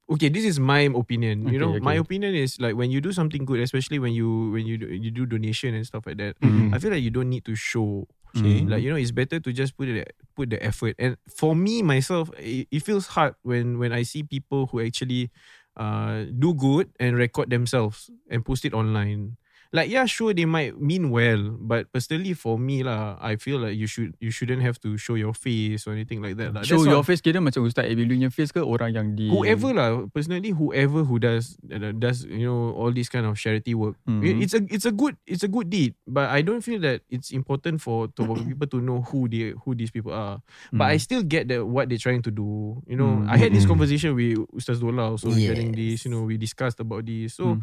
okay, 0.10 0.30
this 0.32 0.46
is 0.48 0.58
my 0.58 0.88
opinion. 0.96 1.46
Okay, 1.46 1.54
you 1.54 1.60
know, 1.62 1.76
okay. 1.78 1.84
my 1.84 1.96
opinion 2.00 2.34
is 2.34 2.58
like 2.58 2.74
when 2.74 2.90
you 2.90 3.02
do 3.02 3.12
something 3.12 3.44
good, 3.46 3.60
especially 3.62 4.00
when 4.00 4.14
you 4.14 4.54
when 4.54 4.66
you 4.66 4.78
do, 4.80 4.88
you 4.90 5.12
do 5.12 5.26
donation 5.30 5.74
and 5.76 5.84
stuff 5.86 6.06
like 6.08 6.18
that. 6.18 6.34
Mm. 6.42 6.72
I 6.74 6.80
feel 6.80 6.90
like 6.94 7.04
you 7.04 7.12
don't 7.14 7.30
need 7.30 7.46
to 7.46 7.54
show. 7.58 8.08
Okay. 8.38 8.66
Like 8.66 8.84
you 8.84 8.90
know, 8.90 8.96
it's 8.96 9.12
better 9.12 9.40
to 9.40 9.50
just 9.54 9.76
put 9.78 9.88
it 9.90 10.14
put 10.36 10.50
the 10.50 10.62
effort. 10.64 10.96
And 11.00 11.18
for 11.36 11.56
me 11.56 11.82
myself, 11.82 12.30
it, 12.38 12.68
it 12.72 12.82
feels 12.84 13.08
hard 13.08 13.36
when 13.42 13.80
when 13.80 13.92
I 13.92 14.04
see 14.04 14.24
people 14.24 14.68
who 14.68 14.82
actually 14.82 15.32
uh 15.78 16.26
do 16.38 16.54
good 16.54 16.92
and 17.00 17.16
record 17.18 17.50
themselves 17.50 18.10
and 18.30 18.46
post 18.46 18.66
it 18.66 18.74
online. 18.74 19.38
Like 19.70 19.94
yeah, 19.94 20.10
sure 20.10 20.34
they 20.34 20.50
might 20.50 20.82
mean 20.82 21.14
well, 21.14 21.54
but 21.62 21.86
personally 21.94 22.34
for 22.34 22.58
me 22.58 22.82
lah, 22.82 23.22
I 23.22 23.38
feel 23.38 23.62
like 23.62 23.78
you 23.78 23.86
should 23.86 24.18
you 24.18 24.34
shouldn't 24.34 24.66
have 24.66 24.82
to 24.82 24.98
show 24.98 25.14
your 25.14 25.38
face 25.38 25.86
or 25.86 25.94
anything 25.94 26.26
like 26.26 26.42
that. 26.42 26.58
lah. 26.58 26.66
Show 26.66 26.82
That's 26.82 26.90
your 26.90 27.06
what- 27.06 27.14
face 27.14 27.22
kira 27.22 27.38
macam 27.38 27.70
Ustaz 27.70 27.86
Abid 27.86 28.10
Liu 28.10 28.18
punya 28.18 28.34
face 28.34 28.50
ke 28.50 28.58
Orang 28.66 28.98
yang 28.98 29.08
di 29.14 29.30
whoever 29.30 29.70
lah 29.78 30.10
personally 30.10 30.50
whoever 30.58 31.06
who 31.06 31.22
does 31.22 31.54
does 32.02 32.26
you 32.26 32.50
know 32.50 32.74
all 32.74 32.90
this 32.90 33.14
kind 33.14 33.30
of 33.30 33.38
charity 33.38 33.78
work 33.78 33.94
Mhm. 34.10 34.22
it- 34.26 34.38
it's 34.42 34.54
a 34.58 34.62
it's 34.74 34.88
a 34.90 34.94
good 34.94 35.14
it's 35.30 35.46
a 35.46 35.52
good 35.52 35.70
deed 35.70 35.94
but 36.10 36.34
i 36.34 36.42
don't 36.42 36.66
feel 36.66 36.82
that 36.82 37.06
it's 37.14 37.30
important 37.30 37.78
for 37.78 38.10
to 38.18 38.26
for 38.26 38.42
people 38.42 38.66
to 38.66 38.82
know 38.82 39.06
who 39.06 39.30
they 39.30 39.54
who 39.54 39.78
these 39.78 39.94
people 39.94 40.10
are 40.12 40.42
but 40.74 40.90
i 40.90 40.98
still 40.98 41.22
get 41.22 41.46
that 41.46 41.62
what 41.62 41.86
they're 41.88 42.02
trying 42.02 42.26
to 42.26 42.34
do 42.34 42.82
you 42.90 42.98
know 42.98 43.22
Mm. 43.22 43.30
i 43.30 43.38
had 43.38 43.54
this 43.54 43.70
Mm. 43.70 43.78
conversation 43.78 44.12
with 44.18 44.42
ustaz 44.50 44.82
dola 44.82 45.14
also 45.14 45.30
regarding 45.30 45.78
Yes. 45.78 46.02
this 46.02 46.10
you 46.10 46.12
know 46.12 46.26
we 46.26 46.42
discussed 46.42 46.82
about 46.82 47.06
this 47.06 47.38
so 47.38 47.56
Mm. 47.56 47.62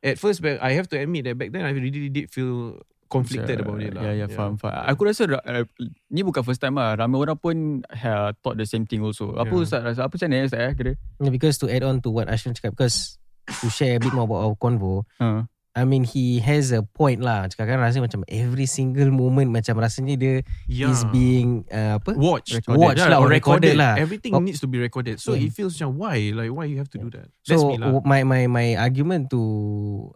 At 0.00 0.16
first 0.16 0.40
back 0.40 0.56
i 0.64 0.72
have 0.72 0.88
to 0.88 0.96
admit 0.96 1.24
that 1.28 1.36
back 1.36 1.52
then 1.52 1.64
i 1.64 1.70
really 1.70 2.08
did 2.08 2.28
feel 2.32 2.80
conflicted 3.10 3.58
Macam, 3.58 3.66
about 3.66 3.80
it 3.82 3.92
lah 3.92 4.02
Ya, 4.06 4.12
ya, 4.22 4.26
faham, 4.30 4.54
faham. 4.54 4.86
Aku 4.86 5.02
rasa 5.02 5.26
uh, 5.26 5.66
ni 6.14 6.22
bukan 6.22 6.46
first 6.46 6.62
time 6.62 6.78
lah. 6.78 6.94
Ramai 6.94 7.18
orang 7.18 7.34
pun 7.34 7.82
have 7.90 8.38
thought 8.38 8.54
the 8.54 8.62
same 8.62 8.86
thing 8.86 9.02
also. 9.02 9.34
Apa 9.34 9.50
Yeah. 9.50 9.66
Ustaz 9.66 9.82
rasa? 9.82 10.06
Apa 10.06 10.14
macam 10.14 10.28
ni 10.30 10.46
Ustaz 10.46 10.62
eh? 10.62 10.72
Kira? 10.78 10.92
Yeah, 11.18 11.32
Because 11.34 11.58
to 11.58 11.66
add 11.66 11.82
on 11.82 11.98
to 12.06 12.14
what 12.14 12.30
Ashwin 12.30 12.54
cakap 12.54 12.78
Because 12.78 13.18
to 13.50 13.66
share 13.66 13.98
a 13.98 14.00
bit 14.00 14.14
more 14.14 14.30
about 14.30 14.46
our 14.46 14.54
convo 14.54 15.02
Uh. 15.18 15.42
I 15.70 15.86
mean 15.86 16.02
he 16.02 16.42
has 16.42 16.74
a 16.74 16.82
point 16.82 17.22
lah 17.22 17.46
Cakap 17.46 17.70
kan 17.70 17.78
rasa 17.78 18.02
macam 18.02 18.26
Every 18.26 18.66
single 18.66 19.14
moment 19.14 19.54
Macam 19.54 19.78
rasanya 19.78 20.18
dia 20.18 20.34
yeah. 20.66 20.90
Is 20.90 21.06
being 21.14 21.62
uh, 21.70 22.02
Apa 22.02 22.18
watched, 22.18 22.58
Recorded. 22.58 22.82
Watched 22.82 23.06
lah, 23.06 23.22
or 23.22 23.30
or 23.30 23.38
recorded 23.38 23.78
lah. 23.78 23.94
Everything 23.94 24.34
Oh. 24.34 24.42
needs 24.42 24.58
to 24.58 24.66
be 24.66 24.82
recorded. 24.82 25.22
So 25.22 25.38
Yeah. 25.38 25.46
it 25.46 25.54
feels 25.54 25.78
macam 25.78 25.94
why, 25.94 26.34
like 26.34 26.50
why 26.50 26.66
you 26.66 26.82
have 26.82 26.90
to 26.90 26.98
do 26.98 27.06
that? 27.14 27.30
That's 27.46 27.62
So 27.62 27.70
me 27.70 27.78
lah. 27.78 28.02
my 28.02 28.26
my 28.26 28.50
my 28.50 28.66
argument 28.74 29.30
to 29.30 29.40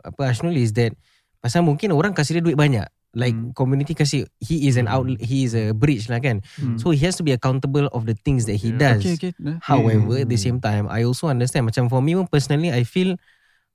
apa 0.02 0.34
Ashnul 0.34 0.58
is 0.58 0.74
that 0.74 0.98
pasal 1.38 1.62
mungkin 1.62 1.94
orang 1.94 2.18
kasih 2.18 2.40
dia 2.40 2.42
duit 2.42 2.58
banyak. 2.58 2.90
Like 3.14 3.38
Hmm. 3.38 3.54
community 3.54 3.94
kasih 3.94 4.26
he 4.42 4.66
is 4.66 4.74
an 4.74 4.90
out 4.90 5.06
he 5.22 5.46
is 5.46 5.54
a 5.54 5.70
bridge 5.70 6.10
lah 6.10 6.18
kan. 6.18 6.42
Hmm. 6.58 6.82
So 6.82 6.90
he 6.90 6.98
has 7.06 7.14
to 7.14 7.22
be 7.22 7.30
accountable 7.30 7.86
of 7.94 8.10
the 8.10 8.18
things 8.26 8.50
that 8.50 8.58
he 8.58 8.74
Yeah. 8.74 8.98
does. 8.98 9.06
Okay, 9.06 9.30
okay. 9.30 9.54
However, 9.62 10.18
at 10.18 10.26
the 10.26 10.34
Hmm. 10.34 10.46
same 10.50 10.58
time, 10.58 10.90
I 10.90 11.06
also 11.06 11.30
understand. 11.30 11.70
Macam 11.70 11.86
for 11.86 12.02
me 12.02 12.18
pun 12.18 12.26
personally, 12.26 12.74
I 12.74 12.82
feel 12.82 13.14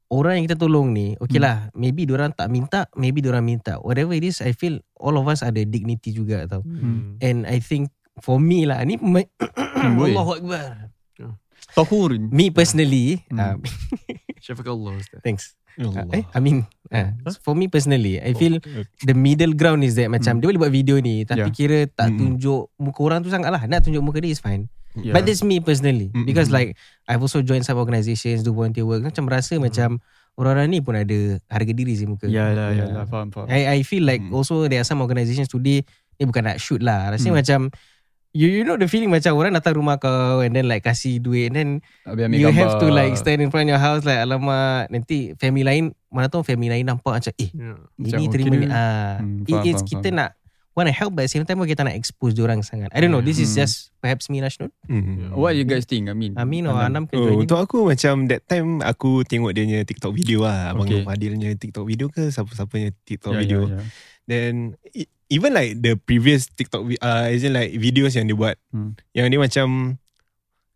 orang 0.09 0.33
yang 0.35 0.45
kita 0.45 0.57
tolong 0.57 0.89
ni, 0.89 1.13
okay 1.15 1.37
Hmm. 1.37 1.45
lah, 1.45 1.57
maybe 1.73 2.05
orang 2.09 2.33
tak 2.33 2.49
minta, 2.49 2.89
maybe 2.93 3.21
orang 3.23 3.41
minta. 3.43 3.77
Whatever 3.79 4.11
it 4.11 4.23
is, 4.23 4.41
I 4.41 4.51
feel 4.51 4.77
all 4.95 5.15
of 5.15 5.25
us 5.25 5.39
ada 5.39 5.61
dignity 5.61 6.11
juga 6.11 6.45
tau. 6.45 6.61
Hmm. 6.61 7.17
And 7.19 7.45
I 7.45 7.57
think 7.57 7.93
for 8.19 8.37
me 8.37 8.65
lah, 8.65 8.81
ni 8.83 8.97
my. 8.97 9.23
Allahu 10.09 10.31
Akbar. 10.35 10.89
Tahur. 11.69 12.17
Me 12.17 12.49
personally, 12.49 13.21
Hmm. 13.29 13.39
uh, 13.41 13.55
Syafakallah 14.39 14.97
Ustaz. 14.97 15.21
thanks. 15.21 15.53
Allah. 15.77 16.03
Uh, 16.03 16.17
eh, 16.17 16.23
I 16.27 16.39
mean, 16.41 16.65
uh, 16.89 17.13
for 17.39 17.53
me 17.53 17.69
personally, 17.69 18.17
I 18.17 18.33
feel 18.33 18.59
the 18.99 19.13
middle 19.13 19.53
ground 19.53 19.79
is 19.79 19.95
that 19.95 20.09
macam 20.09 20.35
Hmm. 20.35 20.39
dia 20.41 20.47
boleh 20.49 20.59
buat 20.59 20.73
video 20.73 20.97
ni, 20.97 21.23
tapi 21.23 21.47
Yeah. 21.47 21.53
kira 21.53 21.77
tak 21.87 22.11
Hmm. 22.11 22.17
tunjuk 22.17 22.73
muka 22.75 22.99
orang 22.99 23.19
tu 23.21 23.29
sangat 23.29 23.47
lah. 23.47 23.63
Nak 23.63 23.85
tunjuk 23.85 24.01
muka 24.01 24.19
dia 24.19 24.33
is 24.33 24.41
fine. 24.41 24.67
Yeah. 24.91 25.13
But 25.13 25.24
that's 25.24 25.41
me 25.41 25.62
personally 25.62 26.10
Mm-mm. 26.10 26.25
Because 26.25 26.50
like 26.50 26.74
I've 27.05 27.22
also 27.22 27.39
joined 27.39 27.62
some 27.62 27.77
organisations 27.77 28.41
Do 28.41 28.51
volunteer 28.51 28.84
work 28.84 29.05
Macam 29.05 29.29
rasa 29.29 29.55
macam 29.55 30.01
Orang-orang 30.34 30.65
ni 30.67 30.79
pun 30.81 30.98
ada 30.98 31.38
Harga 31.46 31.72
diri 31.72 31.93
sih 31.93 32.10
muka 32.10 32.25
Ya 32.25 32.50
lah, 32.50 32.74
ya 32.74 32.84
Yeah. 32.84 32.96
lah. 32.96 33.05
Faham, 33.05 33.29
faham. 33.29 33.46
I, 33.48 33.77
I 33.77 33.79
feel 33.81 34.01
like 34.01 34.17
Mm. 34.19 34.34
Also 34.34 34.65
there 34.65 34.77
are 34.77 34.88
some 34.88 35.00
organisations 35.00 35.46
today 35.46 35.86
Ni 36.15 36.24
bukan 36.24 36.41
nak 36.43 36.58
shoot 36.58 36.81
lah 36.81 37.13
Rasanya 37.13 37.38
Mm. 37.38 37.39
macam 37.39 37.60
You 38.29 38.46
you 38.46 38.62
know 38.62 38.77
the 38.77 38.86
feeling 38.86 39.10
macam 39.10 39.34
Orang 39.36 39.53
datang 39.53 39.74
rumah 39.74 39.98
kau 39.98 40.41
And 40.41 40.53
then 40.53 40.65
like 40.65 40.81
kasih 40.81 41.17
duit 41.17 41.50
And 41.50 41.55
then 41.55 41.69
Habis 42.05 42.29
You 42.31 42.50
gambar. 42.50 42.58
have 42.58 42.74
to 42.77 42.88
like 42.88 43.13
Stand 43.13 43.41
in 43.41 43.50
front 43.50 43.65
of 43.65 43.74
your 43.74 43.81
house 43.81 44.01
Like 44.01 44.22
alamak 44.22 44.89
Nanti 44.89 45.34
family 45.36 45.62
lain 45.62 45.93
Mana 46.08 46.25
tahu 46.27 46.41
family 46.41 46.69
lain 46.69 46.81
nampak 46.84 47.22
macam 47.22 47.34
Eh 47.36 47.50
Yeah. 47.51 47.77
ini 47.96 48.10
Macam 48.10 48.31
terima 48.31 48.53
ni 48.55 48.65
ah, 48.65 49.17
Hmm, 49.17 49.43
it, 49.43 49.50
faham, 49.51 49.65
it's 49.65 49.81
faham, 49.81 49.91
kita 49.91 50.08
faham. 50.08 50.17
nak 50.17 50.29
want 50.79 50.88
to 50.88 50.95
help 50.95 51.12
but 51.12 51.24
at 51.24 51.27
the 51.27 51.36
same 51.36 51.43
time 51.43 51.59
kita 51.59 51.83
nak 51.83 51.91
expose 51.93 52.39
orang 52.39 52.63
sangat. 52.63 52.88
I 52.89 53.03
don't 53.03 53.12
know. 53.12 53.19
This 53.19 53.36
is 53.38 53.51
Hmm. 53.51 53.59
just 53.62 53.91
perhaps 54.00 54.31
me 54.31 54.39
Rashnud. 54.39 54.71
Mm. 54.88 55.36
What 55.36 55.53
you 55.53 55.67
guys 55.67 55.83
think? 55.83 56.07
I 56.07 56.15
mean, 56.15 56.39
Amin 56.39 56.63
or 56.63 56.79
Anam 56.79 57.03
can 57.03 57.19
Oh, 57.19 57.36
in. 57.36 57.43
untuk 57.43 57.59
aku 57.59 57.83
macam 57.83 58.31
that 58.31 58.48
time 58.48 58.79
aku 58.79 59.27
tengok 59.27 59.51
dia 59.51 59.67
punya 59.67 59.79
TikTok 59.83 60.15
video 60.15 60.48
lah. 60.48 60.71
Abang 60.71 60.88
Okay. 60.88 61.03
Fadil 61.03 61.36
punya 61.36 61.51
TikTok 61.53 61.83
video 61.83 62.07
ke 62.07 62.31
siapa-siapa 62.31 62.71
punya 62.71 62.89
TikTok 63.03 63.36
Yeah, 63.36 63.41
video. 63.43 63.59
yeah, 63.67 63.75
yeah. 63.75 63.86
Then 64.25 64.53
e- 64.89 65.09
even 65.27 65.51
like 65.51 65.75
the 65.77 65.98
previous 65.98 66.48
TikTok 66.48 66.88
uh, 66.98 67.27
is 67.27 67.41
it 67.41 67.51
like 67.51 67.75
videos 67.75 68.15
yang 68.15 68.25
dia 68.25 68.33
buat 68.33 68.55
Hmm. 68.71 68.95
yang 69.12 69.27
dia 69.27 69.38
macam 69.38 70.00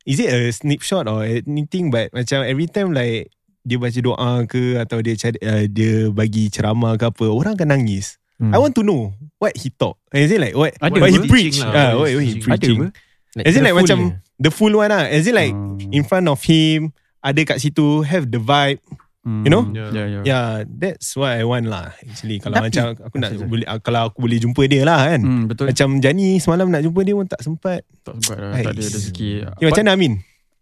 is 0.04 0.18
it 0.18 0.28
a 0.28 0.52
snapshot 0.52 1.08
or 1.08 1.24
anything 1.24 1.88
but 1.88 2.12
macam 2.12 2.44
every 2.44 2.68
time 2.68 2.92
like 2.92 3.32
dia 3.62 3.80
baca 3.80 3.96
doa 3.96 4.44
ke 4.44 4.76
atau 4.76 5.00
dia 5.00 5.16
cari, 5.16 5.40
uh, 5.40 5.64
dia 5.66 6.12
bagi 6.12 6.52
ceramah 6.52 7.00
ke 7.00 7.08
apa 7.08 7.26
orang 7.26 7.56
akan 7.56 7.72
nangis. 7.72 8.20
Hmm. 8.42 8.52
I 8.54 8.58
want 8.58 8.74
to 8.76 8.84
know 8.84 9.14
what 9.38 9.54
he 9.54 9.70
talk. 9.70 10.02
Is 10.10 10.34
it 10.34 10.42
like 10.42 10.58
what 10.58 10.74
Ada 10.82 10.98
what 11.00 11.12
he 11.14 11.22
preach? 11.30 11.62
Lah, 11.62 11.70
Ah, 11.70 11.92
what 11.98 12.10
what, 12.12 12.24
he 12.26 12.42
preaching. 12.42 12.90
Ada 12.90 13.02
Like, 13.34 13.46
Is 13.50 13.58
it 13.58 13.66
like 13.66 13.74
macam 13.74 14.22
the 14.38 14.54
full 14.54 14.74
one 14.78 14.94
lah? 14.94 15.10
Is 15.10 15.26
it 15.26 15.34
like 15.34 15.54
Hmm. 15.54 15.82
in 15.90 16.06
front 16.06 16.30
of 16.30 16.38
him 16.46 16.94
ada 17.18 17.42
kat 17.46 17.58
situ 17.58 18.06
have 18.06 18.30
the 18.30 18.38
vibe 18.38 18.78
Hmm. 19.24 19.48
you 19.48 19.50
know? 19.50 19.64
Yeah, 19.72 19.88
yeah. 19.96 20.24
Yeah, 20.28 20.50
that's 20.68 21.16
what 21.16 21.32
I 21.32 21.48
want 21.48 21.72
lah. 21.72 21.96
Actually, 21.96 22.44
kalau 22.44 22.60
Tapi- 22.60 22.68
macam 22.70 22.84
aku 23.00 23.16
nak 23.24 23.32
Sorry, 23.32 23.48
boleh 23.48 23.66
kalau 23.80 24.02
aku 24.12 24.20
boleh 24.20 24.36
jumpa 24.36 24.62
dia 24.68 24.84
lah 24.84 25.00
kan. 25.08 25.22
Hmm, 25.24 25.44
betul. 25.48 25.72
Macam 25.72 26.04
Jani 26.04 26.44
semalam 26.44 26.68
nak 26.68 26.84
jumpa 26.84 27.00
dia 27.02 27.16
pun 27.16 27.26
tak 27.26 27.40
sempat. 27.40 27.88
tak 28.04 28.20
sempat 28.20 28.38
lah, 28.38 28.52
tak 28.60 28.74
ada 28.76 28.84
rezeki. 28.84 29.30
Ya, 29.64 29.66
macam 29.72 29.82
mana 29.88 29.92
Amin? 29.96 30.14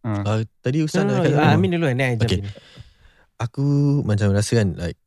Ah. 0.06 0.22
Uh, 0.22 0.42
tadi 0.62 0.78
No, 0.82 0.86
Ustaz 0.86 1.02
no, 1.02 1.10
nak 1.10 1.18
no, 1.18 1.24
cakap 1.26 1.38
ah, 1.38 1.46
apa? 1.46 1.54
Amin 1.58 1.70
dulu 1.74 1.86
I 1.86 1.96
jump 1.98 2.22
Okay. 2.22 2.42
Aku 3.42 3.66
macam 4.06 4.28
rasa 4.30 4.52
kan 4.62 4.68
like 4.78 4.98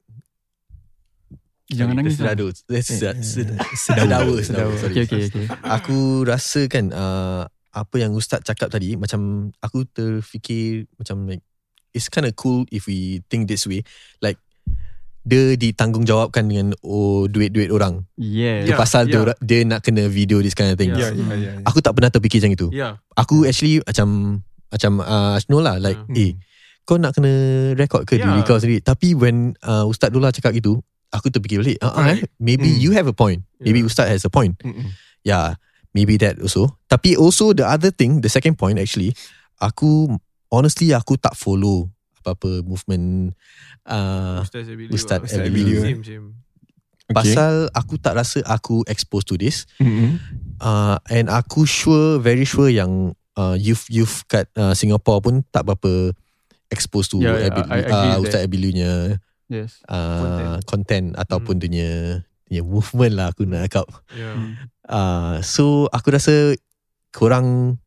Jangan 1.66 1.96
nangis. 1.96 2.16
lah. 2.16 2.36
Tersedadu 2.36 2.52
sedar- 2.76 3.16
Sedawa. 3.22 3.64
Sedawa 3.74 4.36
Sedawa 4.38 4.72
sorry. 4.76 4.94
Okay, 4.94 5.04
okay, 5.06 5.20
okay. 5.26 5.44
Aku 5.62 5.96
rasa 6.22 6.66
kan 6.66 6.90
uh, 6.90 7.48
Apa 7.70 7.96
yang 7.98 8.12
Ustaz 8.12 8.42
cakap 8.42 8.68
tadi 8.68 8.94
Macam 8.94 9.48
Aku 9.58 9.82
terfikir 9.86 10.84
Macam 10.94 11.24
like 11.24 11.40
It's 11.90 12.06
kind 12.06 12.22
of 12.22 12.34
cool 12.34 12.68
If 12.68 12.84
we 12.84 13.24
think 13.24 13.46
this 13.46 13.64
way 13.64 13.80
Like 14.20 14.36
Dia 15.20 15.56
ditanggungjawabkan 15.56 16.44
dengan 16.44 16.76
Oh 16.78 17.24
duit-duit 17.26 17.68
orang 17.68 18.04
Yeah. 18.14 18.62
Dia 18.62 18.68
Yeah, 18.68 18.78
pasal 18.78 19.02
dia, 19.04 19.16
yeah. 19.16 19.24
ora- 19.24 19.40
dia 19.40 19.60
nak 19.64 19.80
kena 19.80 20.04
video 20.06 20.38
This 20.38 20.52
kind 20.52 20.68
of 20.68 20.76
thing 20.76 20.92
Yeah. 20.92 21.10
Ya, 21.10 21.24
ya, 21.32 21.36
ya. 21.50 21.52
Aku 21.64 21.80
tak 21.80 21.96
pernah 21.96 22.08
terfikir 22.08 22.38
macam 22.38 22.52
itu 22.52 22.68
Yeah. 22.70 23.00
Aku 23.10 23.42
actually 23.42 23.80
Macam 23.80 24.38
Macam 24.68 24.92
uh, 25.00 25.40
no 25.48 25.58
lah 25.58 25.78
Like 25.78 25.96
Hmm. 26.04 26.12
Eh 26.14 26.32
kau 26.84 27.00
nak 27.00 27.10
kena 27.10 27.32
record 27.72 28.04
ke 28.04 28.14
Yeah. 28.14 28.28
diri 28.28 28.44
kau 28.44 28.60
sendiri 28.60 28.78
Tapi 28.78 29.16
when 29.16 29.56
uh, 29.58 29.88
Ustaz 29.88 30.12
Dullah 30.12 30.28
cakap 30.28 30.52
gitu 30.52 30.84
Aku 31.14 31.30
terfikir 31.30 31.62
balik 31.62 31.78
uh, 31.78 31.86
uh, 31.86 31.94
Correct. 31.94 32.26
Maybe 32.36 32.66
Hmm. 32.66 32.80
you 32.80 32.90
have 32.90 33.06
a 33.06 33.14
point 33.14 33.46
Maybe 33.56 33.80
Yeah. 33.80 33.88
Ustaz 33.88 34.10
has 34.10 34.26
a 34.26 34.30
point 34.30 34.58
Mm-mm. 34.60 34.90
Yeah, 35.22 35.56
maybe 35.90 36.20
that 36.20 36.36
also. 36.36 36.74
Tapi 36.84 37.14
also 37.14 37.50
the 37.50 37.64
other 37.64 37.88
thing, 37.88 38.20
the 38.20 38.28
second 38.28 38.58
point 38.58 38.76
actually, 38.76 39.16
aku 39.56 40.12
honestly 40.50 40.92
aku 40.92 41.16
tak 41.16 41.32
follow 41.32 41.88
apa-apa 42.20 42.60
movement 42.60 43.32
uh, 43.84 44.40
Ustaz 44.40 44.68
Abilio. 44.68 44.92
Ustaz 44.92 45.24
ah. 45.24 45.40
Abilio, 45.40 45.80
Same, 45.80 46.02
same. 46.02 46.26
Okay. 47.04 47.36
pasal 47.36 47.68
aku 47.70 47.96
tak 47.96 48.16
rasa 48.16 48.40
aku 48.42 48.80
exposed 48.84 49.28
to 49.28 49.36
this. 49.36 49.64
Mm-mm. 49.76 50.16
Uh, 50.56 50.96
and 51.08 51.28
aku 51.28 51.64
sure, 51.64 52.16
very 52.16 52.44
sure 52.44 52.68
yang 52.68 53.12
uh, 53.36 53.52
youth 53.54 53.84
youth 53.88 54.24
kat 54.24 54.48
uh, 54.56 54.72
Singapore 54.72 55.20
pun 55.20 55.34
tak 55.48 55.64
berapa 55.64 56.12
exposed 56.68 57.12
to 57.12 57.20
Yeah, 57.20 57.36
yeah, 57.38 57.48
Abil, 57.48 57.64
I- 57.66 57.84
I 57.84 57.92
uh, 57.92 58.16
Ustaz 58.20 58.40
Abiliunya 58.42 59.20
Yes. 59.54 59.78
uh, 59.86 60.58
content. 60.66 61.14
ataupun 61.14 61.62
dia 61.62 61.70
punya, 61.70 61.90
dia 62.50 62.60
punya 62.60 62.62
movement 62.66 63.14
lah 63.14 63.26
aku 63.30 63.46
nak 63.46 63.70
cakap. 63.70 63.86
Yeah. 64.10 64.34
Hmm. 64.34 64.52
Uh, 64.84 65.34
so 65.46 65.86
aku 65.94 66.10
rasa 66.10 66.58
korang 67.14 67.78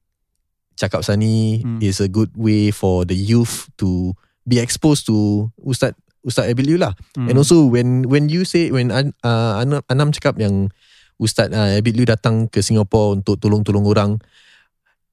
cakap 0.79 1.03
pasal 1.03 1.19
ni 1.19 1.59
Hmm. 1.59 1.83
is 1.83 1.99
a 1.99 2.07
good 2.07 2.31
way 2.39 2.71
for 2.71 3.03
the 3.03 3.17
youth 3.17 3.67
to 3.75 4.15
be 4.47 4.63
exposed 4.63 5.03
to 5.09 5.49
Ustaz 5.59 5.91
Ustaz 6.23 6.47
Abiliu 6.47 6.79
lah. 6.79 6.95
Hmm. 7.19 7.27
And 7.27 7.35
also 7.35 7.67
when 7.67 8.07
when 8.07 8.31
you 8.31 8.47
say 8.47 8.71
when 8.71 8.93
An, 8.93 9.11
uh, 9.21 9.59
Anam, 9.59 9.83
Anam 9.91 10.09
cakap 10.15 10.39
yang 10.39 10.71
Ustaz 11.19 11.51
uh, 11.51 11.75
Abiliu 11.75 12.07
datang 12.07 12.47
ke 12.47 12.61
Singapore 12.61 13.17
untuk 13.17 13.41
tolong-tolong 13.41 13.83
orang 13.83 14.11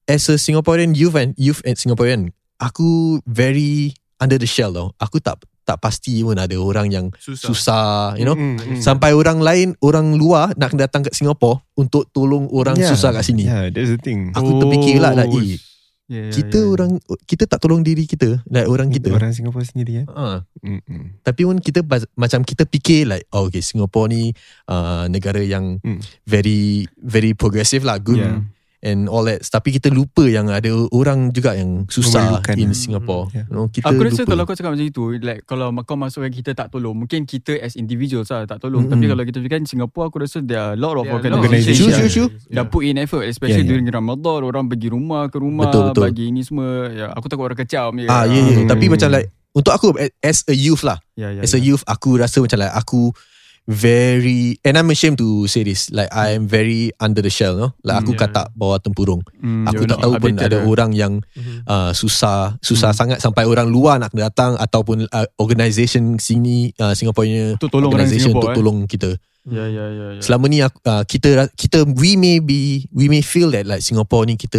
as 0.05 0.29
a 0.29 0.37
Singaporean 0.37 0.93
youth 0.93 1.17
and 1.17 1.33
youth 1.41 1.65
and 1.65 1.81
Singaporean 1.81 2.29
aku 2.61 3.19
very 3.25 3.97
under 4.21 4.37
the 4.37 4.47
shell 4.49 4.73
tau. 4.73 4.93
Aku 5.01 5.19
tak 5.19 5.41
tak 5.65 5.81
pasti 5.81 6.21
pun 6.21 6.37
ada 6.37 6.53
orang 6.55 6.93
yang 6.93 7.07
Susah. 7.17 7.49
susah, 7.49 7.89
you 8.15 8.23
know. 8.23 8.37
Mm-mm, 8.37 8.77
mm. 8.77 8.81
Sampai 8.81 9.11
orang 9.11 9.41
lain 9.41 9.73
Orang 9.81 10.13
luar 10.15 10.53
Nak 10.55 10.77
datang 10.77 11.01
kat 11.01 11.17
Singapore 11.17 11.65
Untuk 11.75 12.05
tolong 12.09 12.53
orang 12.53 12.77
Yeah, 12.77 12.93
susah 12.93 13.11
kat 13.11 13.25
sini 13.25 13.49
Yeah, 13.49 13.73
that's 13.73 13.89
the 13.89 13.97
thing. 13.97 14.29
Aku 14.31 14.61
terfikir 14.61 15.01
lah 15.01 15.17
like, 15.17 15.33
eh, 15.33 15.57
Yeah, 16.05 16.29
yeah, 16.29 16.31
Kita 16.31 16.53
yeah, 16.53 16.61
yeah. 16.61 16.75
orang 16.77 16.91
Kita 17.25 17.45
tak 17.49 17.59
tolong 17.59 17.81
diri 17.81 18.05
kita 18.05 18.45
Like 18.45 18.69
orang 18.69 18.93
kita 18.93 19.09
Orang 19.09 19.33
Singapore 19.33 19.65
sendiri 19.65 19.93
ya. 20.01 20.05
ha. 20.07 20.45
Mm-mm. 20.61 21.17
Tapi 21.25 21.43
pun 21.43 21.57
kita 21.57 21.81
Macam 22.13 22.45
kita 22.45 22.69
fikir 22.69 23.09
like 23.09 23.25
oh, 23.33 23.49
Okay 23.49 23.65
Singapore 23.65 24.13
ni 24.13 24.37
uh, 24.69 25.09
Negara 25.09 25.41
yang 25.41 25.81
Hmm. 25.81 25.97
Very 26.23 26.85
Very 26.95 27.33
progressive 27.33 27.83
lah 27.83 27.97
Good 27.97 28.21
Yeah. 28.21 28.45
And 28.85 29.09
all 29.09 29.25
that 29.25 29.41
Tapi 29.43 29.73
kita 29.73 29.89
lupa 29.89 30.21
yang 30.23 30.47
Ada 30.47 30.69
orang 30.93 31.33
juga 31.33 31.57
yang 31.57 31.89
Susah 31.89 32.37
Memerlukan. 32.37 32.55
In 32.55 32.63
Hmm, 32.65 32.77
Singapore 32.77 33.25
yeah. 33.33 33.49
you 33.49 33.55
know, 33.57 33.67
Kita 33.67 33.89
Aku 33.89 33.99
rasa 33.99 34.21
lupa 34.21 34.31
kalau 34.31 34.43
kau 34.45 34.53
cakap 34.53 34.71
macam 34.77 34.85
itu 34.85 35.05
Like 35.19 35.41
kalau 35.43 35.73
kau 35.83 35.97
masukkan 35.97 36.29
kita 36.29 36.53
tak 36.53 36.69
tolong 36.69 36.93
Mungkin 36.95 37.25
kita 37.25 37.57
as 37.59 37.75
individuals 37.75 38.29
lah 38.29 38.45
tak 38.45 38.61
tolong 38.61 38.85
Mm-mm. 38.85 38.93
Tapi 38.93 39.05
kalau 39.09 39.23
kita 39.23 39.39
fikirkan 39.39 39.65
Singapore 39.65 40.05
Aku 40.07 40.21
rasa 40.21 40.39
there 40.39 40.61
are 40.61 40.73
a 40.73 40.79
lot 40.79 40.95
of 40.95 41.05
Yeah, 41.05 41.33
organisations 41.33 41.81
Sure, 41.81 41.97
yang 41.97 42.13
sure, 42.13 42.29
sure. 42.29 42.53
Dah 42.53 42.65
put 42.65 42.85
in 42.85 42.97
effort 42.97 43.25
Especially 43.25 43.65
Yeah, 43.65 43.73
yeah. 43.73 43.81
during 43.81 43.89
Ramadan 43.89 44.41
Orang 44.43 44.69
pergi 44.69 44.89
rumah 44.89 45.27
ke 45.27 45.39
rumah 45.39 45.73
Betul, 45.73 45.83
betul. 45.89 46.03
Bagi 46.05 46.25
ini 46.29 46.45
semua 46.45 46.69
ya, 46.89 47.07
Aku 47.13 47.27
takut 47.27 47.45
orang 47.45 47.57
kecam 47.57 47.97
je 47.97 48.05
Ah, 48.07 48.29
yeah, 48.29 48.45
yeah. 48.45 48.57
Hmm. 48.61 48.69
Tapi 48.69 48.85
macam 48.87 49.09
like 49.09 49.27
Untuk 49.51 49.73
aku 49.73 49.87
As 50.21 50.45
a 50.45 50.53
youth 50.53 50.85
lah 50.85 51.01
yeah, 51.15 51.33
yeah, 51.33 51.41
As 51.41 51.57
a 51.57 51.59
youth 51.59 51.81
Aku 51.87 52.15
rasa 52.15 52.39
macam 52.39 52.61
like 52.61 52.75
Aku 52.77 53.17
very 53.65 54.61
And 54.61 54.77
I'm 54.77 54.89
ashamed 54.89 55.17
to 55.19 55.47
say 55.47 55.65
this 55.65 55.89
Like 55.89 56.09
I 56.11 56.37
am 56.37 56.45
very 56.45 56.93
Under 56.97 57.21
the 57.21 57.29
shell 57.29 57.57
no? 57.57 57.69
Like 57.81 58.01
aku 58.01 58.13
Mm, 58.13 58.21
yeah. 58.21 58.31
tak 58.31 58.47
bawah 58.53 58.79
tempurung 58.79 59.25
Hmm, 59.35 59.65
Aku 59.65 59.85
tak 59.85 59.99
tahu 59.99 60.13
pun 60.19 60.37
Ada 60.37 60.63
orang 60.63 60.91
yang 60.93 61.25
Mhm. 61.33 61.65
uh, 61.65 61.91
Susah 61.91 62.61
Susah 62.61 62.93
Hmm. 62.93 62.99
sangat 62.99 63.19
Sampai 63.19 63.45
orang 63.45 63.67
luar 63.67 63.97
nak 63.97 64.13
datang 64.13 64.55
Ataupun 64.55 65.05
uh, 65.07 65.27
Organisation 65.37 66.17
sini 66.17 66.71
uh, 66.77 66.93
Singapore 66.93 67.25
punya 67.25 67.47
Untuk 67.55 67.71
tolong 67.71 67.89
orang 67.89 68.05
Organisation 68.05 68.31
Singapore 68.31 68.53
Untuk 68.53 68.59
tolong 68.59 68.79
kita 68.85 69.11
Ya 69.45 69.61
ya 69.61 69.85
ya 69.87 70.07
ya. 70.17 70.21
Selama 70.25 70.49
ni 70.49 70.65
aku, 70.65 70.81
uh, 70.89 71.05
kita 71.05 71.53
kita 71.53 71.85
we 72.01 72.17
may 72.17 72.41
be 72.41 72.89
we 72.89 73.13
may 73.13 73.21
feel 73.21 73.53
that 73.53 73.69
like 73.69 73.85
Singapore 73.85 74.25
ni 74.25 74.41
kita 74.41 74.57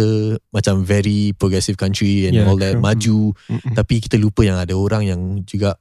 macam 0.54 0.86
very 0.86 1.34
progressive 1.34 1.74
country 1.74 2.30
and 2.30 2.38
Yeah, 2.38 2.46
all 2.46 2.54
that 2.54 2.78
true. 2.78 2.86
maju 2.86 3.18
Mm-mm. 3.50 3.74
tapi 3.74 3.98
kita 3.98 4.14
lupa 4.14 4.46
yang 4.46 4.54
ada 4.54 4.78
orang 4.78 5.02
yang 5.02 5.20
juga 5.42 5.74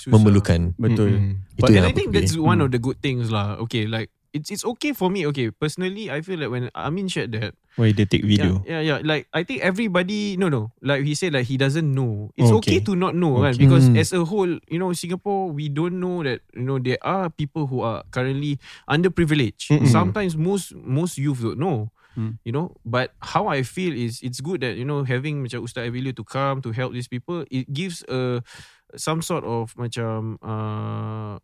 Susah. 0.00 0.16
memerlukan 0.16 0.60
Betul 0.80 1.10
Mm-mm. 1.12 1.34
itu 1.52 1.60
But 1.60 1.68
yang 1.76 1.84
I 1.84 1.92
think 1.92 2.16
that's 2.16 2.32
one 2.34 2.58
Hmm. 2.58 2.64
of 2.64 2.70
the 2.72 2.80
good 2.80 2.96
things 2.98 3.28
lah. 3.28 3.60
Okay, 3.68 3.84
like 3.84 4.08
it's 4.32 4.48
it's 4.48 4.64
okay 4.64 4.96
for 4.96 5.12
me. 5.12 5.28
Okay, 5.28 5.52
personally, 5.52 6.08
I 6.08 6.24
feel 6.24 6.40
like 6.40 6.48
when 6.48 6.64
Amin 6.72 7.10
shared 7.10 7.36
that, 7.36 7.52
Why 7.76 7.90
they 7.92 8.06
take 8.06 8.22
video? 8.24 8.62
Yeah, 8.64 8.80
yeah, 8.80 8.82
yeah. 8.82 8.98
Like 9.02 9.28
I 9.30 9.42
think 9.44 9.60
everybody, 9.60 10.38
no, 10.38 10.48
no. 10.48 10.70
Like 10.80 11.02
he 11.02 11.12
said, 11.12 11.34
like 11.34 11.46
he 11.46 11.58
doesn't 11.58 11.86
know. 11.86 12.30
It's 12.34 12.48
Okay. 12.48 12.78
okay, 12.78 12.88
to 12.88 12.94
not 12.94 13.12
know, 13.12 13.42
kan? 13.42 13.54
Okay. 13.54 13.66
Because 13.66 13.90
Hmm. 13.90 13.98
as 13.98 14.14
a 14.14 14.22
whole, 14.24 14.50
you 14.70 14.78
know, 14.78 14.90
Singapore, 14.94 15.50
we 15.52 15.66
don't 15.68 15.98
know 15.98 16.22
that 16.24 16.40
you 16.54 16.64
know 16.64 16.78
there 16.78 16.98
are 17.02 17.28
people 17.28 17.66
who 17.68 17.82
are 17.82 18.06
currently 18.08 18.56
underprivileged. 18.86 19.70
Mm-mm. 19.70 19.90
Sometimes 19.90 20.36
most 20.36 20.74
most 20.74 21.18
youth 21.18 21.40
don't 21.42 21.58
know. 21.58 21.90
Hmm. 22.18 22.42
You 22.42 22.50
know, 22.50 22.74
but 22.82 23.14
how 23.22 23.46
I 23.46 23.62
feel 23.62 23.94
is 23.94 24.18
it's 24.18 24.42
good 24.42 24.66
that 24.66 24.74
you 24.74 24.82
know 24.82 25.06
having 25.06 25.46
macam 25.46 25.62
Ustaz 25.62 25.86
Avilio 25.86 26.10
to 26.18 26.26
come 26.26 26.58
to 26.66 26.74
help 26.74 26.90
these 26.90 27.06
people. 27.06 27.46
It 27.50 27.70
gives 27.70 28.02
a 28.10 28.42
some 28.96 29.22
sort 29.22 29.44
of 29.44 29.74
macam 29.76 30.36
uh, 30.42 31.38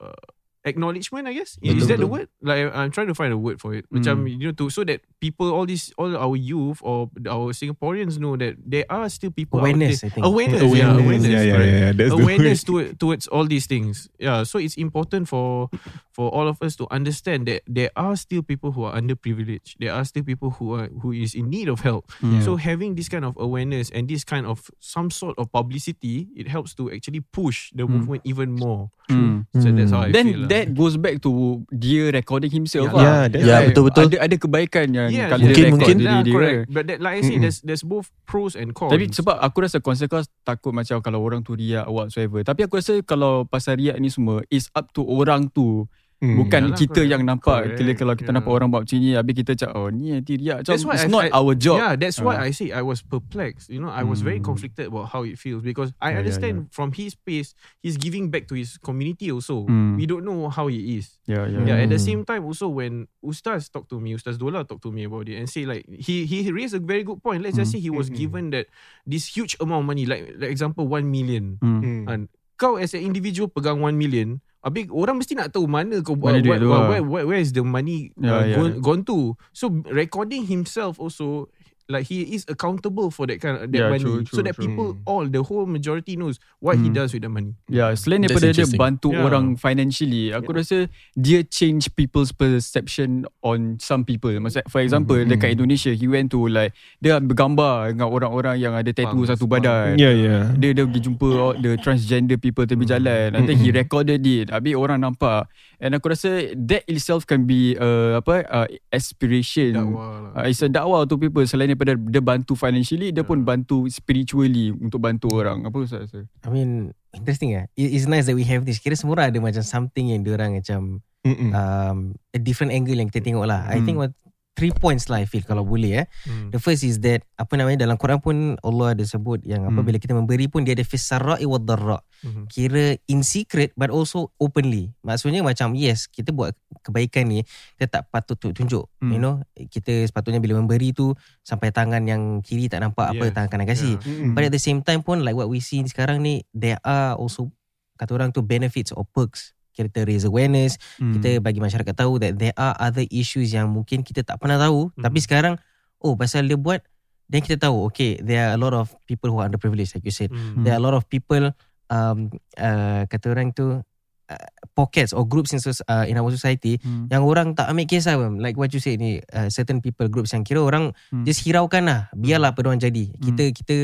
uh, 0.00 0.26
acknowledgement, 0.64 1.26
I 1.28 1.32
guess. 1.34 1.58
is 1.62 1.74
Betul, 1.84 1.88
that 1.88 1.98
the 1.98 2.06
word? 2.06 2.28
Like 2.40 2.70
I'm 2.74 2.90
trying 2.90 3.08
to 3.08 3.14
find 3.14 3.32
a 3.32 3.38
word 3.38 3.60
for 3.60 3.74
it. 3.74 3.86
Macam 3.90 4.24
you 4.30 4.38
know 4.50 4.54
to 4.56 4.70
so 4.70 4.84
that 4.84 5.00
people, 5.20 5.50
all 5.52 5.66
these, 5.66 5.92
all 5.98 6.14
our 6.16 6.36
youth 6.36 6.78
or 6.82 7.10
our 7.26 7.50
Singaporeans 7.52 8.18
know 8.18 8.36
that 8.36 8.56
there 8.62 8.86
are 8.90 9.08
still 9.08 9.30
people 9.30 9.58
Awareness, 9.60 10.02
out 10.04 10.06
I 10.06 10.10
think. 10.14 10.26
Awareness, 10.26 10.62
Awareness, 10.62 10.78
yeah, 10.78 10.94
awareness, 10.94 11.26
yeah, 11.30 11.42
yeah, 11.42 11.56
correct. 11.56 11.72
yeah, 11.72 11.92
that's 11.92 12.12
awareness 12.12 12.58
word. 12.68 12.86
to, 12.90 12.94
towards 12.96 13.26
all 13.28 13.44
these 13.46 13.66
things. 13.66 14.08
Yeah, 14.18 14.42
so 14.44 14.58
it's 14.58 14.76
important 14.78 15.28
for 15.28 15.70
for 16.12 16.28
all 16.30 16.46
of 16.46 16.60
us 16.62 16.76
to 16.76 16.86
understand 16.92 17.48
that 17.48 17.62
there 17.66 17.90
are 17.96 18.14
still 18.16 18.42
people 18.42 18.70
who 18.72 18.84
are 18.84 18.94
underprivileged. 18.94 19.76
There 19.80 19.92
are 19.92 20.04
still 20.04 20.22
people 20.22 20.50
who 20.60 20.74
are 20.78 20.88
who 21.02 21.12
is 21.12 21.34
in 21.34 21.48
need 21.50 21.68
of 21.68 21.80
help. 21.80 22.10
Hmm. 22.20 22.40
So 22.44 22.56
having 22.56 22.94
this 22.94 23.08
kind 23.08 23.24
of 23.24 23.34
awareness 23.40 23.90
and 23.90 24.06
this 24.06 24.22
kind 24.24 24.44
of 24.46 24.70
some 24.78 25.10
sort 25.10 25.38
of 25.38 25.50
publicity, 25.50 26.28
it 26.36 26.46
helps 26.48 26.74
to 26.78 26.90
actually 26.92 27.20
push 27.32 27.72
the 27.74 27.82
Hmm. 27.86 27.98
movement 28.04 28.22
even 28.24 28.52
more. 28.54 28.90
So 29.12 29.68
that's 29.72 29.90
how 29.92 30.08
I 30.08 30.12
Then 30.12 30.32
feel. 30.32 30.40
lah. 30.44 30.48
That 30.52 30.66
goes 30.70 30.94
back 30.94 31.16
to 31.18 31.30
dia 31.68 32.08
recording 32.08 32.48
himself 32.48 32.86
Yeah. 32.86 32.94
lah. 32.94 33.02
Yeah, 33.02 33.22
that's 33.26 33.42
Ya, 33.42 33.54
right. 33.54 33.66
betul-betul. 33.68 34.02
Ada 34.06 34.16
ada 34.20 34.36
kebaikan 34.36 34.86
yang 34.88 35.08
Yeah, 35.08 35.28
kalau 35.28 35.42
Mungkin- 35.42 35.56
dia 35.56 35.64
record 35.64 35.72
mungkin. 35.74 35.96
diri 35.96 36.06
Yeah, 36.06 36.20
dia. 36.20 36.32
correct. 36.32 36.58
But 36.68 36.82
that, 36.86 36.98
like 37.00 37.14
I 37.14 37.20
say, 37.20 37.28
Mm-mm. 37.30 37.42
there's 37.42 37.58
there's 37.62 37.82
both 37.82 38.06
pros 38.22 38.52
and 38.52 38.70
cons. 38.70 38.90
Tapi 38.90 39.04
sebab 39.08 39.36
aku 39.36 39.56
rasa 39.60 39.78
concern 39.78 40.06
kau 40.06 40.20
takut 40.42 40.70
macam 40.70 41.00
kalau 41.00 41.18
orang 41.18 41.40
tu 41.40 41.52
riak 41.52 41.84
or 41.84 41.98
whatsoever. 41.98 42.42
Tapi 42.42 42.60
aku 42.62 42.76
rasa 42.76 43.00
kalau 43.00 43.42
pasal 43.42 43.76
riak 43.76 43.96
ni 43.96 44.06
semua 44.06 44.44
is 44.46 44.68
up 44.72 44.92
to 44.92 45.00
orang 45.02 45.48
tu 45.48 45.88
Hmm. 46.22 46.38
Bukan 46.38 46.62
Yalah, 46.70 46.78
kita 46.78 46.94
correct. 47.02 47.10
yang 47.10 47.22
nampak 47.26 47.58
Correct. 47.66 47.78
Kira 47.82 47.92
kalau 47.98 48.14
kita 48.14 48.30
Yeah. 48.30 48.36
nampak 48.38 48.52
orang 48.54 48.68
buat 48.70 48.82
macam 48.86 48.98
ni 49.02 49.10
Habis 49.18 49.34
kita 49.42 49.52
cakap 49.58 49.74
Oh 49.74 49.90
ni 49.90 50.14
nanti 50.14 50.32
riak 50.38 50.62
Macam 50.62 50.78
why 50.86 50.94
It's 50.94 51.02
I- 51.02 51.10
not 51.10 51.22
I- 51.26 51.32
our 51.34 51.52
job 51.58 51.76
Yeah, 51.82 51.92
that's 51.98 52.18
why 52.22 52.34
Ah. 52.38 52.46
I 52.46 52.50
say 52.54 52.70
I 52.70 52.78
was 52.78 53.02
perplexed. 53.02 53.66
You 53.66 53.82
know, 53.82 53.90
I 53.90 54.06
was 54.06 54.22
very 54.22 54.38
Hmm. 54.38 54.54
conflicted 54.54 54.86
about 54.86 55.10
how 55.10 55.26
it 55.26 55.34
feels 55.34 55.66
because 55.66 55.90
I 55.98 56.14
Yeah, 56.14 56.14
yeah, 56.14 56.18
understand 56.22 56.54
from 56.70 56.94
his 56.94 57.18
pace, 57.18 57.58
he's 57.82 57.98
giving 57.98 58.30
back 58.30 58.46
to 58.48 58.54
his 58.54 58.78
community 58.78 59.34
also. 59.34 59.66
Hmm. 59.66 59.98
We 59.98 60.06
don't 60.06 60.22
know 60.22 60.46
how 60.46 60.70
he 60.70 61.02
is. 61.02 61.18
Yeah, 61.26 61.50
yeah. 61.50 61.66
Yeah, 61.66 61.82
at 61.82 61.90
the 61.90 61.98
Hmm. 61.98 62.06
same 62.06 62.20
time 62.22 62.46
also 62.46 62.70
when 62.70 63.10
Ustaz 63.18 63.66
talked 63.66 63.90
to 63.90 63.98
me, 63.98 64.14
Ustaz 64.14 64.38
Dola 64.38 64.62
talked 64.62 64.86
to 64.86 64.94
me 64.94 65.10
about 65.10 65.26
it 65.26 65.42
and 65.42 65.50
say 65.50 65.66
like 65.66 65.82
he 65.90 66.22
he 66.22 66.46
raised 66.54 66.72
a 66.72 66.82
very 66.82 67.02
good 67.02 67.18
point. 67.18 67.42
Let's 67.42 67.58
just 67.58 67.74
Hmm. 67.74 67.82
say 67.82 67.82
he 67.82 67.90
was 67.90 68.14
Mhm. 68.14 68.14
given 68.14 68.44
that 68.54 68.70
this 69.02 69.26
huge 69.26 69.58
amount 69.58 69.82
of 69.82 69.90
money, 69.90 70.06
like 70.06 70.38
like 70.38 70.54
example 70.54 70.86
one 70.86 71.10
million. 71.10 71.58
Hmm. 71.58 71.82
Hmm. 71.82 72.02
And 72.06 72.20
kau 72.54 72.78
as 72.78 72.94
an 72.94 73.02
individual 73.02 73.50
pegang 73.50 73.82
one 73.82 73.98
million, 73.98 74.38
Habis 74.62 74.86
orang 74.94 75.18
mesti 75.18 75.34
nak 75.34 75.50
tahu 75.50 75.66
mana 75.66 75.98
kau 76.06 76.14
duit 76.14 76.38
tu 76.38 76.50
what, 76.54 76.62
lah. 76.62 76.86
where, 76.86 77.02
where, 77.02 77.26
where 77.26 77.42
is 77.42 77.50
the 77.50 77.66
money 77.66 78.14
Yeah, 78.14 78.30
uh, 78.30 78.44
yeah. 78.46 78.56
gone, 78.56 78.74
gone 78.78 79.02
to. 79.10 79.34
So 79.50 79.82
recording 79.90 80.46
himself 80.46 81.02
also 81.02 81.50
like 81.90 82.06
he 82.06 82.22
is 82.34 82.46
accountable 82.46 83.10
for 83.10 83.26
that 83.26 83.38
kind 83.38 83.58
of 83.58 83.66
that 83.66 83.74
Yeah, 83.74 83.90
money. 83.90 84.02
true, 84.02 84.22
so 84.22 84.38
true, 84.38 84.44
that 84.46 84.54
true. 84.54 84.66
people 84.70 84.88
all 85.02 85.26
the 85.26 85.42
whole 85.42 85.66
majority 85.66 86.14
knows 86.14 86.38
what 86.58 86.78
he 86.78 86.86
Hmm. 86.88 86.96
does 86.96 87.10
with 87.10 87.22
the 87.22 87.30
money. 87.30 87.58
Yeah, 87.66 87.90
selain 87.94 88.22
That's 88.22 88.38
daripada 88.38 88.54
dia 88.54 88.66
bantu 88.74 89.10
Yeah. 89.10 89.26
orang 89.26 89.56
financially, 89.56 90.30
aku 90.30 90.54
rasa 90.54 90.86
dia 91.14 91.42
change 91.42 91.90
people's 91.94 92.30
perception 92.30 93.26
on 93.42 93.78
some 93.78 94.06
people. 94.06 94.30
Maksud, 94.38 94.66
for 94.70 94.78
example, 94.80 95.18
Mhm. 95.18 95.28
dekat 95.34 95.58
Indonesia, 95.58 95.90
he 95.90 96.06
went 96.06 96.30
to 96.30 96.46
like, 96.46 96.70
dia 96.98 97.18
bergambar 97.18 97.90
dengan 97.92 98.08
orang-orang 98.08 98.56
yang 98.60 98.72
ada 98.72 98.88
tattoo 98.94 99.26
satu 99.26 99.44
badan. 99.44 99.98
Yeah, 99.98 100.14
yeah. 100.14 100.42
Dia 100.54 100.72
dia 100.72 100.86
pergi 100.86 101.02
jumpa 101.02 101.28
all 101.34 101.54
the 101.58 101.74
transgender 101.78 102.38
people 102.38 102.64
tepi 102.64 102.86
Hmm. 102.86 102.92
jalan. 102.94 103.28
And 103.34 103.44
then 103.44 103.58
he 103.58 103.72
Mhm. 103.72 103.78
recorded 103.82 104.22
it. 104.22 104.48
Habis 104.48 104.78
orang 104.78 105.02
nampak. 105.02 105.50
And 105.82 105.98
aku 105.98 106.14
rasa 106.14 106.54
that 106.54 106.86
itself 106.86 107.26
can 107.26 107.42
be 107.42 107.74
uh, 107.74 108.22
apa 108.22 108.46
uh, 108.46 108.66
aspiration. 108.94 109.74
Dakwah 109.74 110.30
lah. 110.30 110.32
Uh, 110.38 110.44
it's 110.46 110.62
a 110.62 110.70
dakwah 110.70 111.02
to 111.02 111.18
people 111.18 111.42
selain 111.42 111.71
daripada 111.72 111.96
dia 111.96 112.20
bantu 112.20 112.52
financially 112.52 113.08
dia 113.10 113.24
pun 113.24 113.40
bantu 113.40 113.88
spiritually 113.88 114.70
untuk 114.70 115.00
bantu 115.00 115.32
orang 115.32 115.64
apa 115.64 115.76
Ustaz 115.80 116.06
rasa 116.06 116.28
I 116.44 116.48
mean 116.52 116.92
interesting 117.10 117.56
ah. 117.56 117.64
It, 117.72 117.92
it's 117.92 118.04
nice 118.04 118.28
that 118.28 118.36
we 118.36 118.44
have 118.44 118.64
this. 118.64 118.80
Kira 118.80 118.92
semua 118.92 119.16
orang 119.16 119.32
ada 119.32 119.38
macam 119.40 119.64
something 119.64 120.12
yang 120.12 120.20
diorang 120.20 120.56
macam 120.56 121.00
Mm-mm. 121.22 121.50
um, 121.54 121.98
a 122.32 122.38
different 122.40 122.72
angle 122.72 122.96
yang 122.96 123.06
kita 123.06 123.22
tengok 123.22 123.46
lah. 123.46 123.64
I 123.68 123.78
Hmm. 123.78 123.86
think 123.86 123.96
what 123.96 124.12
three 124.52 124.70
points 124.70 125.08
lah 125.08 125.18
I 125.18 125.26
feel 125.26 125.40
kalau 125.42 125.64
boleh 125.64 126.04
eh. 126.04 126.06
Hmm. 126.22 126.52
The 126.52 126.56
first 126.56 126.82
is 126.82 127.00
that 127.00 127.24
apa 127.34 127.56
namanya 127.56 127.82
dalam 127.82 127.96
Quran 127.96 128.20
pun 128.20 128.36
Allah 128.60 128.92
ada 128.92 129.00
sebut 129.02 129.40
yang 129.42 129.64
Hmm. 129.64 129.72
apabila 129.72 129.96
kita 129.96 130.12
memberi 130.12 130.44
pun 130.44 130.60
dia 130.60 130.72
ada 130.72 130.82
fisarra'i 130.82 131.42
wad 131.42 131.64
darra. 131.64 131.98
Mhm. 132.20 132.46
Kira 132.46 132.84
in 133.06 133.20
secret 133.20 133.72
but 133.74 133.88
also 133.88 134.30
openly. 134.36 134.92
Maksudnya 135.00 135.40
macam 135.40 135.72
yes, 135.72 136.06
kita 136.06 136.30
buat 136.30 136.52
kebaikan 136.80 137.26
ni 137.26 137.42
kita 137.74 137.88
tak 137.90 138.02
patut 138.08 138.36
tu- 138.36 138.52
tunjuk. 138.52 138.86
Hmm. 138.98 139.10
You 139.10 139.18
know, 139.18 139.34
kita 139.56 140.04
sepatutnya 140.04 140.38
bila 140.38 140.56
memberi 140.56 140.92
tu 140.92 141.10
sampai 141.40 141.72
tangan 141.72 142.04
yang 142.04 142.22
kiri 142.38 142.68
tak 142.68 142.80
nampak 142.80 143.10
apa 143.10 143.24
Yes. 143.26 143.32
tangan 143.32 143.48
kanan 143.48 143.66
kasih. 143.66 143.96
Yeah. 143.98 144.06
Mm-mm. 144.06 144.32
But 144.32 144.46
at 144.46 144.52
the 144.52 144.60
same 144.60 144.80
time 144.80 145.00
pun 145.00 145.20
like 145.20 145.34
what 145.34 145.48
we 145.48 145.58
see 145.58 145.80
sekarang 145.82 146.20
ni 146.20 146.44
there 146.52 146.76
are 146.82 147.16
also 147.16 147.50
kata 147.96 148.12
orang 148.12 148.30
tu 148.30 148.40
benefits 148.40 148.90
or 148.90 149.02
perks. 149.04 149.56
Kita 149.72 150.04
raise 150.04 150.22
awareness, 150.22 150.76
Hmm. 151.00 151.16
kita 151.16 151.40
bagi 151.40 151.58
masyarakat 151.58 151.94
tahu 151.96 152.20
that 152.20 152.36
there 152.36 152.52
are 152.54 152.76
other 152.76 153.08
issues 153.08 153.50
yang 153.50 153.72
mungkin 153.72 154.04
kita 154.04 154.20
tak 154.20 154.36
pernah 154.36 154.60
tahu 154.60 154.92
Hmm. 154.92 155.02
tapi 155.02 155.18
sekarang 155.18 155.56
oh 155.98 156.12
pasal 156.12 156.44
dia 156.44 156.56
buat 156.56 156.84
then 157.26 157.40
kita 157.40 157.56
tahu 157.56 157.88
okay 157.88 158.20
there 158.20 158.44
are 158.44 158.52
a 158.52 158.60
lot 158.60 158.76
of 158.76 158.92
people 159.08 159.32
who 159.32 159.40
are 159.40 159.48
underprivileged 159.48 159.96
like 159.96 160.04
you 160.04 160.12
said. 160.12 160.28
Hmm. 160.28 160.60
There 160.60 160.76
are 160.76 160.80
a 160.80 160.84
lot 160.84 160.92
of 160.92 161.08
people 161.08 161.56
um 161.88 162.28
uh, 162.56 163.08
kata 163.08 163.32
orang 163.32 163.52
tu 163.52 163.80
uh, 164.28 164.46
pockets 164.72 165.12
or 165.12 165.24
groups 165.24 165.52
in 165.52 165.60
uh, 165.60 166.04
in 166.04 166.16
our 166.16 166.28
society 166.28 166.76
Hmm. 166.80 167.08
yang 167.08 167.24
orang 167.24 167.52
tak 167.52 167.68
ambil 167.68 167.84
kisah 167.84 168.16
pun 168.16 168.40
like 168.40 168.56
what 168.56 168.68
you 168.72 168.80
said 168.80 168.96
ni 168.96 169.20
uh, 169.32 169.48
certain 169.48 169.80
people 169.80 170.08
groups 170.08 170.32
yang 170.32 170.44
kira 170.44 170.60
orang 170.60 170.92
Hmm. 171.08 171.24
just 171.24 171.40
hiraukan 171.44 171.84
lah 171.84 172.00
biarlah 172.12 172.52
apa 172.52 172.60
orang 172.60 172.76
jadi 172.76 173.12
kita 173.16 173.52
kita 173.52 173.76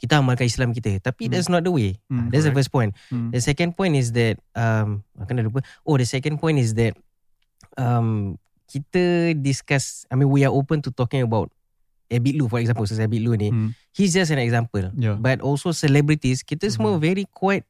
kita 0.00 0.16
amalkan 0.16 0.48
Islam 0.48 0.72
kita 0.72 0.96
tapi 0.98 1.28
Hmm. 1.28 1.32
that's 1.36 1.52
not 1.52 1.60
the 1.60 1.68
way 1.70 2.00
Hmm, 2.08 2.32
that's 2.32 2.48
the 2.48 2.50
correct. 2.50 2.64
first 2.66 2.72
point 2.72 2.90
Hmm. 3.12 3.28
the 3.30 3.38
second 3.38 3.76
point 3.76 3.92
is 3.94 4.16
that 4.16 4.40
um 4.56 5.04
akan 5.20 5.32
dah 5.36 5.44
lupa 5.44 5.60
oh 5.84 6.00
the 6.00 6.08
second 6.08 6.40
point 6.40 6.56
is 6.56 6.72
that 6.72 6.96
um 7.76 8.40
kita 8.66 9.36
discuss 9.36 10.08
I 10.08 10.16
mean 10.16 10.32
we 10.32 10.40
are 10.42 10.50
open 10.50 10.80
to 10.82 10.90
talking 10.90 11.20
about 11.20 11.52
Abid 12.10 12.34
Lu 12.34 12.50
for 12.50 12.58
example 12.58 12.82
Ustaz 12.82 12.98
Abid 12.98 13.22
Lu 13.22 13.36
ni 13.36 13.52
Hmm. 13.52 13.76
he's 13.92 14.16
just 14.16 14.32
an 14.32 14.40
example 14.40 14.88
Yeah. 14.96 15.20
but 15.20 15.44
also 15.44 15.70
celebrities 15.70 16.40
kita 16.42 16.66
semua 16.66 16.96
very 16.96 17.28
quite 17.28 17.68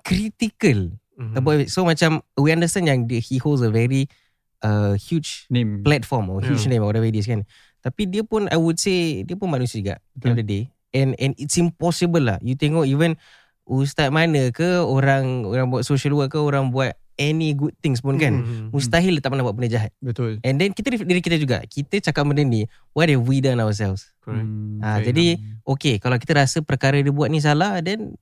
critical 0.00 0.94
Mhm. 1.18 1.34
about 1.34 1.58
it. 1.60 1.68
so 1.72 1.82
macam 1.82 2.20
we 2.36 2.52
understand 2.52 2.86
yang 2.86 3.08
dia, 3.08 3.18
he 3.18 3.40
holds 3.40 3.64
a 3.64 3.72
very 3.72 4.06
uh, 4.60 4.96
huge 4.96 5.48
name 5.48 5.80
platform 5.84 6.28
or 6.28 6.40
huge 6.40 6.64
Yeah. 6.64 6.76
name 6.76 6.82
or 6.84 6.88
whatever 6.92 7.08
it 7.08 7.16
is 7.16 7.26
kan 7.26 7.44
tapi 7.80 8.08
dia 8.08 8.24
pun 8.24 8.48
I 8.48 8.56
would 8.56 8.76
say 8.76 9.24
dia 9.24 9.36
pun 9.36 9.48
manusia 9.48 9.80
juga 9.80 9.94
at 10.00 10.16
the 10.16 10.26
end 10.28 10.36
of 10.36 10.40
the 10.44 10.48
day 10.48 10.62
and 10.96 11.12
and 11.20 11.36
it's 11.36 11.54
impossible 11.54 12.24
lah 12.24 12.40
you 12.40 12.56
tengok 12.56 12.88
even 12.88 13.20
ustaz 13.62 14.08
mana 14.08 14.48
ke 14.48 14.64
orang 14.80 15.44
orang 15.44 15.68
buat 15.68 15.82
social 15.82 16.14
work 16.14 16.32
ke 16.32 16.40
orang 16.40 16.70
buat 16.70 16.94
any 17.16 17.52
good 17.52 17.72
things 17.80 17.98
pun 17.98 18.16
kan 18.16 18.40
Mhm. 18.40 18.70
mustahil 18.70 19.16
tak 19.18 19.28
pernah 19.28 19.42
buat 19.42 19.52
benda 19.52 19.68
jahat 19.70 19.92
betul 19.98 20.36
and 20.40 20.56
then 20.56 20.70
kita 20.70 20.92
diri 20.94 21.18
kita 21.18 21.36
juga 21.36 21.60
kita 21.64 21.98
cakap 22.00 22.24
benda 22.24 22.40
ni 22.40 22.64
what 22.92 23.06
have 23.06 23.20
we 23.22 23.38
done 23.38 23.58
ourselves 23.58 24.08
Correct. 24.20 24.44
Fair 24.78 25.00
jadi 25.06 25.26
okay 25.64 25.94
kalau 25.96 26.16
kita 26.16 26.32
rasa 26.36 26.58
perkara 26.60 26.98
dia 26.98 27.10
buat 27.10 27.28
ni 27.28 27.38
salah 27.38 27.80
then 27.80 28.16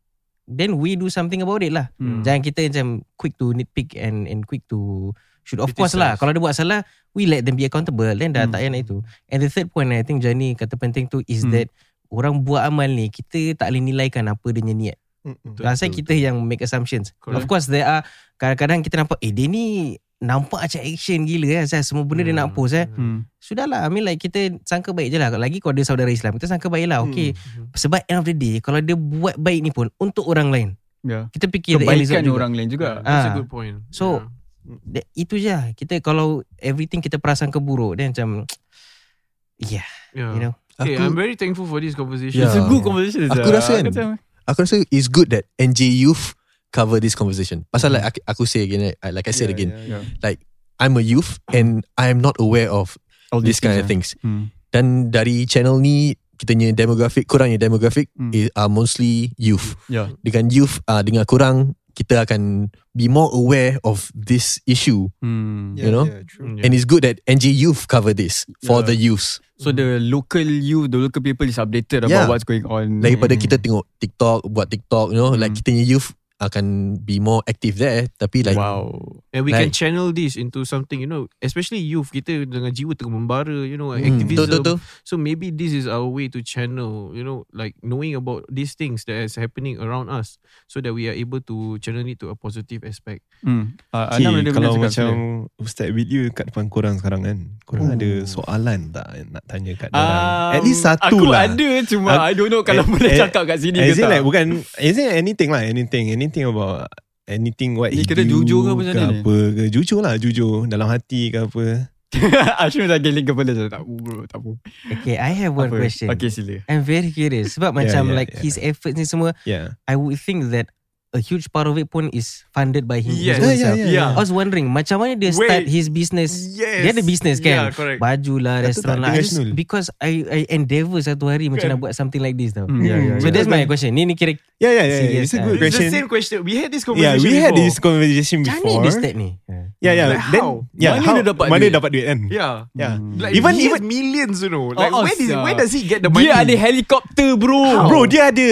then 0.45 0.77
we 0.77 0.93
do 0.93 1.09
something 1.09 1.41
about 1.41 1.65
it 1.65 1.73
lah. 1.73 1.89
Hmm. 1.97 2.21
Jangan 2.21 2.45
kita 2.45 2.69
macam 2.69 2.87
quick 3.17 3.33
to 3.35 3.57
nitpick 3.57 3.97
and 3.97 4.29
and 4.29 4.45
quick 4.45 4.61
to 4.69 5.09
shoot 5.41 5.57
of 5.57 5.73
course 5.73 5.97
Criticize. 5.97 6.05
lah. 6.05 6.13
Kalau 6.21 6.31
dia 6.31 6.43
buat 6.45 6.53
salah 6.53 6.85
we 7.13 7.25
let 7.25 7.43
them 7.43 7.57
be 7.57 7.65
accountable 7.65 8.05
then 8.13 8.31
dah 8.31 8.45
Hmm. 8.45 8.53
tak 8.53 8.61
payah 8.61 8.71
nak 8.71 8.81
itu. 8.85 8.97
And 9.27 9.41
the 9.41 9.49
third 9.49 9.73
point 9.73 9.89
I 9.91 10.05
think 10.05 10.21
Johnny 10.21 10.53
kata 10.53 10.77
penting 10.77 11.09
tu 11.09 11.25
is 11.25 11.43
Hmm. 11.43 11.57
that 11.57 11.73
orang 12.15 12.41
buat 12.41 12.63
amal 12.63 12.87
ni 12.87 13.09
kita 13.09 13.59
tak 13.59 13.69
boleh 13.69 13.83
nilaikan 13.83 14.27
apa 14.27 14.47
dia 14.49 14.63
niat. 14.63 14.99
Betul, 15.25 15.57
Rasa 15.59 15.85
betul, 15.85 15.97
kita 15.99 16.13
yang 16.15 16.37
make 16.41 16.61
assumptions. 16.61 17.11
Correct. 17.17 17.37
Of 17.37 17.45
course 17.45 17.67
there 17.67 17.83
are 17.83 18.05
kadang-kadang 18.37 18.81
kita 18.81 18.99
nampak 18.99 19.19
eh 19.19 19.31
dia 19.31 19.47
ni 19.47 19.97
nampak 20.17 20.57
macam 20.63 20.81
action 20.81 21.21
gila 21.23 21.45
kan 21.51 21.63
Asal 21.65 21.81
semua 21.83 22.01
benda 22.03 22.23
dia 22.23 22.33
nak 22.33 22.53
post 22.53 22.73
eh. 22.73 22.89
Hmm. 22.89 23.29
Sudahlah 23.37 23.85
I 23.85 23.89
mean 23.89 24.03
like 24.03 24.17
kita 24.19 24.57
sangka 24.63 24.89
baik 24.91 25.09
je 25.09 25.19
lah 25.19 25.29
Lagi 25.31 25.59
kalau 25.59 25.73
dia 25.73 25.85
saudara 25.85 26.09
Islam 26.09 26.33
Kita 26.35 26.47
sangka 26.47 26.69
baik 26.69 26.89
lah 26.89 27.05
Okay 27.05 27.33
Mhm. 27.33 27.73
Sebab 27.73 28.01
end 28.03 28.19
of 28.19 28.25
the 28.25 28.33
day 28.33 28.57
Kalau 28.59 28.81
dia 28.81 28.95
buat 28.95 29.37
baik 29.37 29.61
ni 29.61 29.71
pun 29.71 29.93
Untuk 29.99 30.25
orang 30.25 30.49
lain 30.49 30.69
Ya. 31.01 31.29
Kita 31.29 31.45
fikir 31.47 31.77
Kebaikan 31.77 32.25
juga. 32.25 32.37
orang 32.39 32.53
lain 32.55 32.69
juga. 32.69 32.89
That's 32.99 33.27
a 33.27 33.31
Ah. 33.31 33.35
good 33.35 33.45
point. 33.47 33.85
So, 33.91 34.25
Yeah. 34.65 34.81
That- 34.97 35.09
Itu 35.15 35.37
je 35.37 35.51
lah. 35.51 35.65
Kita 35.71 36.01
kalau 36.01 36.41
Everything 36.57 36.99
kita 36.99 37.17
perasan 37.17 37.49
keburuk 37.49 37.93
Then 37.95 38.13
macam 38.13 38.49
Yeah 39.61 39.85
yeah. 40.11 40.33
You 40.33 40.41
know 40.41 40.55
Okay, 40.75 40.99
Aku- 40.99 41.05
I'm 41.07 41.15
very 41.15 41.35
thankful 41.35 41.67
for 41.67 41.79
this 41.79 41.95
conversation. 41.95 42.35
Yeah. 42.35 42.51
It's 42.51 42.59
a 42.59 42.67
good 42.67 42.83
conversation. 42.83 43.31
Aku 43.31 43.51
rasa 43.51 43.79
kan, 43.79 44.19
Aku 44.45 44.59
rasa 44.61 44.77
it's 44.91 45.07
good 45.07 45.31
that 45.31 45.47
NJ 45.55 45.87
Youth 45.89 46.35
cover 46.69 46.99
this 46.99 47.15
conversation. 47.15 47.63
Pasal 47.71 47.95
like 47.95 48.05
aku, 48.05 48.19
aku 48.27 48.43
say 48.45 48.67
again, 48.67 48.91
like 49.15 49.25
I 49.25 49.33
said 49.33 49.49
Yeah, 49.49 49.55
again, 49.55 49.71
yeah, 49.87 50.03
yeah. 50.03 50.35
I'm 50.83 50.99
a 50.99 51.05
youth 51.07 51.39
and 51.55 51.87
I 51.95 52.11
am 52.11 52.19
not 52.19 52.35
aware 52.43 52.67
of 52.67 52.99
all 53.31 53.39
this 53.39 53.57
these 53.57 53.61
kind 53.63 53.79
of 53.79 53.87
things, 53.87 54.19
things. 54.19 54.27
Hmm. 54.27 54.51
Dan 54.75 55.15
dari 55.15 55.47
channel 55.47 55.79
ni, 55.79 56.19
kita 56.35 56.51
punya 56.51 56.75
demographic, 56.75 57.31
korang 57.31 57.55
punya 57.55 57.63
demographic 57.63 58.11
Hmm. 58.19 58.35
is, 58.35 58.51
are 58.59 58.67
mostly 58.67 59.31
youth. 59.39 59.79
Yeah. 59.87 60.11
Dengan 60.27 60.51
youth, 60.51 60.83
uh, 60.91 61.07
dengan 61.07 61.23
korang, 61.31 61.79
kita 61.95 62.27
akan 62.27 62.69
be 62.93 63.07
more 63.07 63.31
aware 63.33 63.79
of 63.83 64.11
this 64.13 64.59
issue. 64.67 65.09
Hmm. 65.23 65.79
You 65.79 65.91
know? 65.91 66.07
yeah, 66.07 66.23
true. 66.27 66.59
Yeah. 66.59 66.67
And 66.67 66.75
it's 66.75 66.85
good 66.85 67.03
that 67.07 67.23
NJ 67.25 67.55
Youth 67.55 67.87
cover 67.87 68.13
this 68.13 68.45
for 68.67 68.83
Yeah. 68.83 68.91
the 68.91 68.97
youths. 68.99 69.39
So 69.55 69.71
the 69.71 70.03
local 70.03 70.43
you, 70.43 70.91
the 70.91 70.99
local 70.99 71.23
people 71.23 71.47
is 71.47 71.57
updated 71.57 72.11
Yeah. 72.11 72.27
about 72.27 72.35
what's 72.35 72.43
going 72.45 72.67
on. 72.67 72.99
Daripada 73.01 73.39
Hmm. 73.39 73.43
kita 73.47 73.57
tengok 73.63 73.87
TikTok, 74.03 74.43
buat 74.51 74.67
TikTok, 74.67 75.15
you 75.15 75.19
know, 75.19 75.33
like 75.39 75.55
Hmm. 75.55 75.59
kita 75.63 75.71
youth 75.87 76.11
akan 76.45 76.65
be 76.99 77.19
more 77.19 77.41
active 77.45 77.77
there. 77.77 78.09
Tapi 78.11 78.43
like, 78.43 78.55
wow. 78.55 78.93
And 79.31 79.43
we 79.43 79.51
can 79.51 79.69
Like- 79.69 79.75
channel 79.75 80.11
this 80.11 80.35
into 80.35 80.63
something, 80.63 80.99
you 80.99 81.07
know, 81.07 81.27
especially 81.39 81.79
youth, 81.79 82.09
kita 82.09 82.45
dengan 82.45 82.71
jiwa 82.71 82.93
tengah 82.93 83.13
membara, 83.13 83.65
you 83.65 83.75
know, 83.75 83.91
Hmm, 83.91 84.01
activism. 84.01 84.29
betul, 84.29 84.47
betul, 84.47 84.77
betul. 84.77 85.03
So 85.03 85.15
maybe 85.15 85.49
this 85.49 85.71
is 85.71 85.85
our 85.85 86.05
way 86.05 86.29
to 86.29 86.41
channel, 86.41 87.11
you 87.11 87.23
know, 87.23 87.45
like 87.51 87.75
knowing 87.81 88.15
about 88.15 88.45
these 88.47 88.73
things 88.73 89.05
that 89.05 89.19
is 89.21 89.35
happening 89.35 89.77
around 89.77 90.09
us 90.09 90.39
so 90.67 90.79
that 90.79 90.93
we 90.93 91.07
are 91.07 91.17
able 91.17 91.41
to 91.43 91.57
channel 91.79 92.05
it 92.05 92.21
to 92.21 92.29
a 92.29 92.37
positive 92.37 92.85
aspect. 92.85 93.25
Hmm. 93.41 93.77
Uh, 93.91 94.07
Okay, 94.11 94.23
Anam 94.23 94.37
ada 94.37 94.41
benda 94.45 94.51
kalau 94.55 94.73
macam. 94.77 95.11
Ustaz 95.57 95.89
video 95.91 96.27
kat 96.31 96.49
depan 96.49 96.67
korang 96.67 96.97
sekarang 96.97 97.23
kan 97.23 97.39
Korang 97.63 97.87
Oh. 97.87 97.95
ada 97.95 98.11
soalan 98.25 98.91
tak 98.91 99.07
nak 99.29 99.45
tanya 99.45 99.73
kat 99.75 99.89
Um, 99.89 99.95
dorang 99.95 100.51
At 100.51 100.63
least 100.63 100.83
satu 100.83 101.15
aku 101.15 101.25
lah 101.25 101.47
ada 101.47 101.69
cuma 101.85 102.11
Aku- 102.11 102.25
I 102.25 102.33
don't 102.33 102.51
know 102.51 102.63
kalau 102.63 102.83
Eh, 102.83 102.91
boleh 102.91 103.11
eh, 103.13 103.19
cakap 103.19 103.43
kat 103.47 103.59
sini 103.61 103.79
ke 103.79 103.95
tak. 103.95 104.09
like 104.09 104.25
bukan 104.25 104.45
As 104.75 104.97
in 104.97 105.09
anything 105.11 105.49
lah 105.49 105.63
Anything 105.63 106.11
Anything 106.11 106.34
about 106.43 106.91
Anything 107.25 107.79
what 107.79 107.95
Ni 107.95 108.03
he 108.03 108.05
kira 108.05 108.27
do 108.27 108.43
jujur 108.43 108.67
ke 108.67 108.69
apa 108.69 108.79
macam 108.83 108.93
ke 108.93 109.01
ni? 109.01 109.17
apa 109.23 109.37
ke 109.55 109.63
Jujur 109.71 110.01
lah 110.05 110.19
jujur 110.19 110.67
Dalam 110.67 110.91
hati 110.91 111.31
ke 111.31 111.47
apa 111.47 111.89
Ashwin 112.63 112.87
dah 112.87 113.03
geling 113.03 113.27
kepala 113.27 113.51
je. 113.51 113.67
Tak 113.67 113.83
apa 113.83 113.91
bro, 113.91 114.23
tak 114.31 114.39
apa. 114.39 114.51
Okay 114.87 115.19
I 115.19 115.35
have 115.35 115.51
one 115.51 115.67
Apa? 115.67 115.83
question 115.83 116.07
Okay 116.11 116.31
sila. 116.31 116.63
I'm 116.71 116.87
very 116.87 117.11
curious 117.11 117.59
Sebab 117.59 117.75
Yeah, 117.75 117.79
macam 117.81 118.03
yeah, 118.11 118.17
like 118.17 118.31
yeah. 118.31 118.43
His 118.43 118.57
efforts 118.59 118.95
ni 118.95 119.03
semua 119.03 119.35
Yeah 119.43 119.75
I 119.87 119.95
would 119.99 120.19
think 120.19 120.51
that 120.55 120.71
a 121.15 121.23
huge 121.23 121.47
part 121.49 121.65
of 121.65 121.79
it 121.79 121.87
pun 121.87 122.11
is 122.11 122.43
funded 122.51 122.85
by 122.85 122.99
him 122.99 123.15
Yes. 123.15 123.39
Yeah, 123.39 123.55
self. 123.55 123.79
yeah, 123.79 123.87
yeah. 123.89 124.09
I 124.11 124.19
was 124.19 124.29
wondering 124.29 124.67
macam 124.67 124.99
mana 124.99 125.15
dia 125.15 125.31
Wait. 125.31 125.47
start 125.47 125.65
his 125.65 125.87
business. 125.87 126.35
Yes. 126.53 126.83
Dia 126.83 126.91
ada 126.91 127.03
business 127.03 127.39
kan? 127.39 127.55
Yeah, 127.55 127.67
correct. 127.71 128.03
Baju 128.03 128.35
lah, 128.37 128.57
restoran 128.61 128.99
lah. 128.99 129.15
just, 129.15 129.39
because 129.55 129.95
I 130.03 130.27
I 130.27 130.41
endeavour 130.51 130.99
satu 130.99 131.31
hari 131.31 131.47
macam 131.47 131.71
Kan? 131.71 131.71
nak 131.71 131.81
buat 131.81 131.95
something 131.95 132.19
like 132.19 132.35
this 132.35 132.51
tau. 132.51 132.67
Hmm, 132.67 132.83
yeah, 132.83 132.99
yeah, 132.99 133.17
So 133.23 133.31
yeah. 133.31 133.35
that's 133.35 133.47
my 133.47 133.63
question. 133.65 133.95
Ni 133.95 134.05
ni 134.05 134.13
kira 134.13 134.35
Yeah, 134.59 134.71
yeah, 134.71 134.87
yeah. 134.87 135.01
Serious, 135.03 135.23
It's 135.25 135.35
a 135.35 135.41
good 135.41 135.55
It's 135.55 135.63
question. 135.63 135.83
the 135.85 135.95
same 135.95 136.09
question. 136.09 136.37
We 136.43 136.55
had 136.57 136.71
this 136.71 136.83
Yeah, 136.83 136.91
conversation 137.15 137.27
we 137.27 137.35
had 137.37 137.53
before. 137.53 137.63
this 137.63 137.77
conversation 137.79 138.37
macam 138.41 138.55
mana 138.55 138.63
before. 138.65 138.83
dia 138.83 138.93
start 138.95 139.15
ni? 139.15 139.31
Yeah, 139.79 139.93
yeah. 139.95 140.07
Like 140.09 140.25
Then, 140.31 140.43
how? 140.43 140.51
yeah, 140.75 140.93
Mana 140.95 141.05
how, 141.05 141.15
dia 141.15 141.25
dapat 141.27 141.47
mana 141.47 141.63
duit? 141.63 141.73
dapat 141.75 141.89
duit 141.91 142.05
kan? 142.07 142.19
Yeah. 142.27 142.53
Yeah. 142.73 142.95
Like 142.99 143.33
Even 143.35 143.53
he 143.55 143.67
even 143.67 143.83
has 143.83 143.87
millions, 143.87 144.37
you 144.43 144.51
know. 144.51 144.71
Like 144.73 144.91
Oh, 144.91 145.03
where, 145.03 145.15
is, 145.15 145.27
sia. 145.27 145.39
where 145.39 145.55
does 145.55 145.71
he 145.71 145.83
get 145.85 146.03
the 146.03 146.11
money? 146.11 146.27
Dia 146.27 146.43
ada 146.43 146.55
helikopter 146.55 147.39
bro. 147.39 147.87
bro, 147.87 148.07
dia 148.07 148.31
ada 148.35 148.47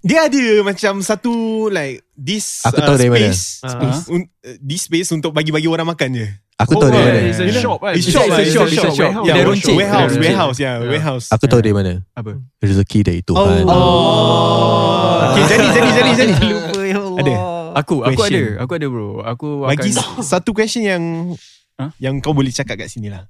dia 0.00 0.26
ada 0.26 0.44
macam 0.62 1.00
satu 1.00 1.32
like 1.68 2.00
this 2.10 2.64
Aku 2.64 2.80
uh, 2.80 2.86
tahu 2.88 2.96
dari 2.96 3.10
mana. 3.12 3.28
space, 3.28 3.42
space 3.62 4.00
un, 4.08 4.24
uh, 4.24 4.56
this 4.58 4.88
space 4.88 5.08
untuk 5.10 5.30
bagi-bagi 5.30 5.68
orang 5.68 5.84
makan 5.84 6.10
je. 6.14 6.28
Aku 6.54 6.78
Oh, 6.78 6.80
tahu 6.80 6.90
dari 6.90 7.02
yeah, 7.02 7.12
mana. 7.12 7.28
It's 7.28 7.58
a 7.58 7.60
shop, 7.60 7.78
kan? 7.78 7.92
It's 7.92 8.06
shop, 8.06 8.24
It's 8.24 8.38
a 8.38 8.46
shop, 8.46 8.64
it's 8.64 8.78
a 8.78 8.88
shop. 8.88 8.94
warehouse. 8.96 9.26
Yeah, 9.26 9.34
Dia 9.34 9.44
warehouse, 9.44 9.66
warehouse, 9.68 10.12
Dia 10.14 10.22
warehouse, 10.22 10.56
yeah, 10.56 10.74
Yeah. 10.78 10.88
warehouse. 10.88 11.26
Aku 11.28 11.44
tahu 11.44 11.60
dari 11.60 11.74
mana. 11.74 11.92
Apa? 12.14 12.38
Rezeki 12.62 12.98
dari 13.02 13.20
Tuhan. 13.20 13.66
Oh. 13.66 15.34
Okay, 15.34 15.42
jadi, 15.50 15.66
jadi, 15.68 15.88
jadi, 15.90 16.10
jadi. 16.14 16.32
Lupa 16.46 16.80
ya 16.80 16.96
Allah. 16.96 17.18
Ada. 17.20 17.34
Aku, 17.74 17.94
aku 18.00 18.14
Question. 18.14 18.42
ada. 18.54 18.62
Aku 18.62 18.72
ada 18.72 18.86
bro. 18.86 19.08
Aku 19.26 19.48
Bagi 19.66 19.90
akan 19.90 20.22
satu 20.22 20.50
question 20.54 20.86
yang 20.86 21.02
Huh? 21.74 21.90
yang 21.98 22.22
kau 22.22 22.30
boleh 22.30 22.48
cakap 22.48 22.78
kat 22.78 22.86
sini 22.86 23.10
lah. 23.10 23.26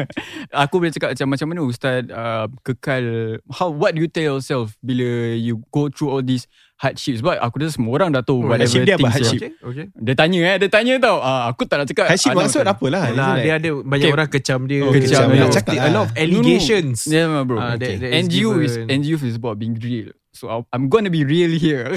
aku 0.52 0.78
boleh 0.78 0.92
cakap 0.92 1.16
macam 1.16 1.32
macam 1.32 1.46
mana 1.48 1.60
ustaz 1.64 2.04
uh, 2.06 2.44
kekal 2.60 3.00
how 3.48 3.72
what 3.72 3.90
do 3.90 4.04
you 4.04 4.06
tell 4.06 4.36
yourself 4.36 4.76
bila 4.78 5.00
you 5.32 5.64
go 5.70 5.88
through 5.88 6.12
all 6.12 6.20
these 6.20 6.44
hardships 6.76 7.24
sebab 7.24 7.40
aku 7.40 7.56
rasa 7.56 7.80
semua 7.80 7.96
orang 7.96 8.12
dah 8.12 8.20
tahu 8.20 8.44
Oh, 8.44 8.52
whatever 8.52 8.68
hardship 8.68 8.84
dia 8.84 8.94
apa, 8.94 9.08
hardship? 9.08 9.40
Okay, 9.40 9.50
okay. 9.62 9.86
dia 9.96 10.12
tanya 10.12 10.40
eh 10.44 10.56
dia 10.58 10.68
tanya 10.68 10.92
tau 11.00 11.16
uh, 11.18 11.48
aku 11.48 11.64
tak 11.64 11.76
nak 11.78 11.86
cakap 11.88 12.04
Hardship 12.06 12.30
Ah, 12.30 12.36
maksud 12.36 12.64
apa 12.68 12.86
lah? 12.86 13.02
Lah, 13.08 13.28
Isn't 13.32 13.40
dia 13.40 13.52
ada 13.56 13.70
banyak 13.80 14.04
Okay. 14.04 14.12
orang 14.12 14.28
kecam 14.28 14.60
dia. 14.68 14.80
Oh, 14.84 14.92
kecam 14.92 15.24
a 15.24 15.32
dia. 15.32 15.40
lot 15.40 15.48
of- 15.48 15.56
Cakap 15.56 15.72
A 15.72 15.88
lot 15.88 16.04
of 16.04 16.10
lah. 16.12 16.20
allegations. 16.20 16.98
Yeah, 17.08 17.32
bro. 17.42 17.56
Ah, 17.56 17.74
that- 17.74 17.96
that 17.96 18.12
is 18.12 18.28
NGU 18.28 18.50
is 18.60 18.74
given. 18.76 18.92
NGU 18.92 19.16
is 19.24 19.36
about 19.40 19.56
being 19.56 19.72
real. 19.80 20.12
So 20.36 20.52
I'm 20.68 20.92
gonna 20.92 21.08
be 21.08 21.24
real 21.24 21.48
here. 21.50 21.96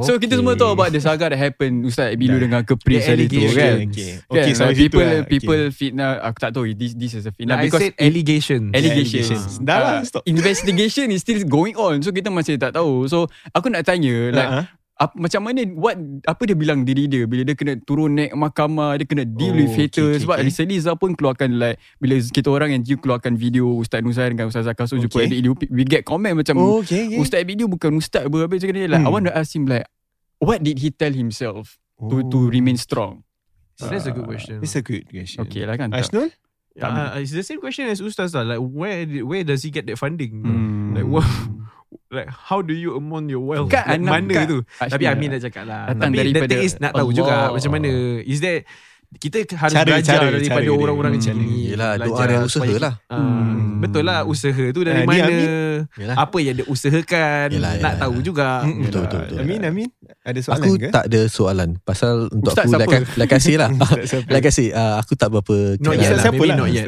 So 0.00 0.16
kita 0.16 0.34
semua 0.34 0.54
tahu 0.54 0.70
about 0.70 0.90
the 0.90 0.98
saga 0.98 1.28
that 1.28 1.36
happened 1.36 1.82
Ustaz 1.82 2.14
Bilu 2.14 2.34
Dah. 2.34 2.40
dengan 2.40 2.60
Kepris 2.62 3.02
The 3.02 3.26
tu 3.26 3.40
kan. 3.48 3.74
Okay, 3.84 4.10
Kan, 4.18 4.30
okay, 4.30 4.42
like 4.44 4.54
sampai 4.54 4.74
situ 4.74 4.82
people 4.82 5.02
lah. 5.02 5.22
people 5.24 5.60
Okay. 5.60 5.74
fitnah 5.74 6.10
aku 6.20 6.38
tak 6.38 6.50
tahu 6.50 6.64
this 6.72 6.92
this 6.92 7.12
is 7.12 7.24
a 7.24 7.32
fitnah 7.32 7.54
Like 7.54 7.60
I 7.60 7.66
because 7.66 7.82
said 7.82 7.94
allegations. 7.98 8.68
allegations. 8.70 9.28
Allegations. 9.30 9.52
Dah 9.60 9.76
lah, 9.76 9.94
Uh, 9.94 10.02
stop. 10.04 10.22
Investigation 10.24 11.06
is 11.08 11.20
still 11.20 11.40
going 11.44 11.74
on. 11.74 11.98
So 12.00 12.10
kita 12.10 12.28
masih 12.28 12.56
tak 12.56 12.72
tahu. 12.72 13.06
So 13.06 13.26
aku 13.50 13.68
nak 13.68 13.82
tanya 13.82 14.30
like 14.30 14.48
Uh-huh. 14.48 14.64
Ap, 14.98 15.14
macam 15.14 15.40
mana 15.40 15.62
what 15.72 15.94
apa 16.26 16.42
dia 16.42 16.52
bilang 16.52 16.82
diri 16.82 17.06
dia 17.06 17.22
bila 17.24 17.42
dia 17.42 17.54
kena 17.54 17.78
turun 17.78 18.18
naik 18.18 18.34
mahkamah, 18.34 18.98
dia 18.98 19.06
kena 19.06 19.22
deal 19.22 19.54
Oh, 19.54 19.58
with 19.58 19.70
okay, 19.70 19.86
haters 19.86 20.10
okay, 20.12 20.22
sebab 20.26 20.36
okay. 20.36 20.46
recently 20.46 20.76
Zah 20.76 20.98
pun 20.98 21.14
keluarkan 21.14 21.54
like 21.54 21.78
bila 21.96 22.18
kita 22.18 22.48
orang 22.50 22.74
yang 22.74 22.82
keluarkan 22.84 23.34
video 23.34 23.70
Ustaz 23.72 24.02
Nuzai 24.02 24.34
dengan 24.34 24.50
Ustaz 24.50 24.66
Zakaso 24.66 24.98
jumpa 24.98 25.22
Okay. 25.22 25.30
adik 25.30 25.40
dia 25.40 25.50
we 25.70 25.82
get 25.82 26.02
comment 26.02 26.34
macam 26.34 26.58
Oh, 26.58 26.82
okay, 26.82 27.06
okay. 27.06 27.18
Ustaz 27.18 27.42
dia 27.42 27.64
bukan 27.64 27.94
ustaz 27.94 28.26
apa 28.26 28.36
Habis 28.42 28.58
cakap 28.60 28.74
dia 28.74 28.86
like 28.86 28.98
I 28.98 29.06
Hmm. 29.06 29.14
want 29.14 29.24
to 29.26 29.32
ask 29.32 29.54
him 29.54 29.64
like 29.64 29.86
What 30.38 30.60
did 30.60 30.78
he 30.78 30.90
tell 30.90 31.10
himself 31.10 31.78
To 31.98 32.22
to 32.22 32.38
Oh. 32.38 32.50
remain 32.50 32.74
strong 32.74 33.22
So 33.78 33.86
that's 33.86 34.04
a 34.04 34.12
good 34.12 34.26
question. 34.26 34.58
It's 34.58 34.74
a 34.74 34.82
good 34.82 35.06
question. 35.06 35.46
Okay 35.46 35.62
lah 35.62 35.78
kan 35.78 35.94
tak? 35.94 36.10
Ashnul? 36.10 36.34
Uh, 36.78 37.18
it's 37.18 37.30
the 37.30 37.42
same 37.42 37.58
question 37.58 37.86
as 37.86 37.98
Ustaz 37.98 38.34
lah. 38.34 38.42
Like 38.42 38.58
where 38.58 39.02
where 39.22 39.42
does 39.42 39.62
he 39.62 39.70
get 39.70 39.86
that 39.86 39.98
funding? 39.98 40.42
Hmm. 40.42 40.94
Like 40.94 41.06
what? 41.06 41.26
Like 42.08 42.28
how 42.30 42.58
do 42.58 42.72
you 42.72 42.94
amount 42.94 43.28
your 43.28 43.42
wealth? 43.42 43.68
Kan, 43.68 43.84
like, 43.84 44.00
anak- 44.00 44.12
mana 44.14 44.32
kan, 44.34 44.46
tu? 44.46 44.58
Ashnul 44.74 44.90
Tapi 44.90 45.04
lah. 45.04 45.12
Amin 45.12 45.28
dah 45.28 45.40
cakap 45.42 45.64
lah. 45.64 45.80
Datang 45.86 46.08
Tapi 46.08 46.16
daripada 46.22 46.48
thing 46.50 46.64
is 46.64 46.72
nak 46.78 46.92
tahu 46.94 47.10
juga 47.12 47.32
Allah. 47.34 47.52
macam 47.52 47.70
mana. 47.70 47.90
Is 48.22 48.40
that 48.40 48.58
kita 49.10 49.38
harus 49.50 49.72
Cara- 49.72 49.88
belajar 49.88 50.14
cara- 50.14 50.28
daripada 50.30 50.60
cara 50.60 50.72
orang-orang 50.74 51.12
Hmm. 51.12 51.20
macam 51.24 51.34
ni. 51.38 51.52
Yelah, 51.66 51.90
doa 51.90 52.00
Belajar 52.02 52.26
dan 52.26 52.38
usaha 52.38 52.52
supaya- 52.60 52.76
lah. 52.78 52.94
Ah, 53.06 53.16
Hmm. 53.16 53.56
Betul 53.78 54.02
lah 54.02 54.18
usaha 54.22 54.64
tu 54.68 54.80
dari 54.82 54.92
Ah, 54.92 55.00
ni 55.00 55.08
mana? 55.10 55.24
Amin. 55.24 55.48
Yelah. 55.94 56.16
Apa 56.18 56.36
yang 56.38 56.54
dia 56.56 56.66
usahakan? 56.66 57.46
Yelah, 57.48 57.70
nak 57.70 57.78
yelah, 57.78 57.92
tahu 57.94 58.12
yelah. 58.12 58.24
juga. 58.26 58.48
Mm-mm. 58.60 58.82
Betul, 58.82 59.00
betul, 59.02 59.18
betul. 59.22 59.38
Amin, 59.38 59.60
Amin. 59.62 59.88
Ada 60.22 60.38
soalan 60.42 60.60
Aku 60.60 60.72
ke? 60.74 60.88
tak 60.90 61.04
ada 61.06 61.20
soalan 61.26 61.68
Pasal 61.82 62.14
untuk 62.28 62.52
Ustaz 62.52 62.64
aku 62.64 62.72
siapa? 62.74 62.84
like, 62.90 63.04
like 63.20 63.32
I 63.32 63.38
say 63.38 63.54
lah? 63.54 63.70
Like 64.26 64.44
I 64.44 64.52
say 64.54 64.66
uh, 64.70 64.94
Aku 64.98 65.12
tak 65.14 65.28
berapa 65.30 65.56
Not 65.74 65.80
kenal 65.86 65.92
yet 65.94 66.08
lah, 66.10 66.20
siapa 66.20 66.34
maybe 66.34 66.48
lah? 66.48 66.56
not 66.58 66.68
yet. 66.70 66.86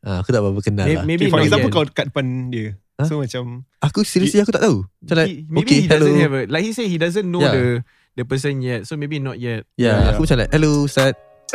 Ah, 0.00 0.16
Aku 0.20 0.28
tak 0.30 0.40
berapa 0.40 0.60
kenal 0.62 0.84
lah 0.86 1.04
Maybe 1.04 1.24
for 1.26 1.36
not 1.36 1.44
example 1.44 1.68
yet. 1.68 1.76
kau 1.76 1.84
kat 1.86 2.04
depan 2.06 2.24
dia. 2.48 2.68
Huh? 2.98 3.06
So 3.06 3.22
macam 3.22 3.62
Aku 3.78 4.02
seriously 4.02 4.42
aku 4.42 4.50
tak 4.50 4.58
tahu 4.60 4.82
Macam 4.98 5.16
like 5.16 5.30
He- 5.30 5.46
maybe 5.46 5.62
Okay 5.62 5.78
he 5.78 5.86
doesn't 5.86 6.02
hello 6.10 6.18
have 6.20 6.34
a 6.34 6.42
like 6.46 6.64
he 6.64 6.72
said 6.72 6.86
he 6.86 6.98
doesn't 6.98 7.24
know 7.24 7.38
Yeah. 7.38 7.54
the 7.54 7.64
the 8.12 8.24
person 8.24 8.58
yet. 8.58 8.82
So 8.82 8.98
maybe 8.98 9.16
not 9.18 9.38
yet. 9.38 9.62
Ya 9.72 9.94
Yeah. 9.94 10.10
aku 10.10 10.26
macam 10.26 10.36
like 10.36 10.50
Hello 10.50 10.82
Ustaz 10.82 11.14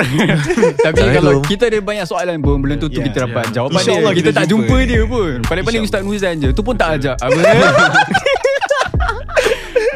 Tapi 0.81 1.01
kalau 1.11 1.43
kita 1.43 1.67
ada 1.67 1.77
banyak 1.77 2.07
soalan 2.07 2.39
pun 2.39 2.57
Belum 2.57 2.79
tentu 2.79 2.95
Yeah, 2.95 3.05
kita 3.05 3.17
dapat 3.27 3.45
yeah. 3.45 3.53
jawapan 3.53 3.75
dia 3.75 3.83
InsyaAllah 3.83 4.11
Kita 4.11 4.21
kita 4.23 4.31
tak 4.33 4.45
jumpa. 4.47 4.65
jumpa 4.65 4.77
dia 4.87 5.01
pun 5.03 5.31
Paling-paling 5.43 5.81
Ustaz 5.83 6.01
Nuzan 6.01 6.35
je 6.37 6.49
Tu 6.49 6.61
pun 6.61 6.73
tak 6.73 6.89
ajak 6.97 7.15
Apa 7.19 7.35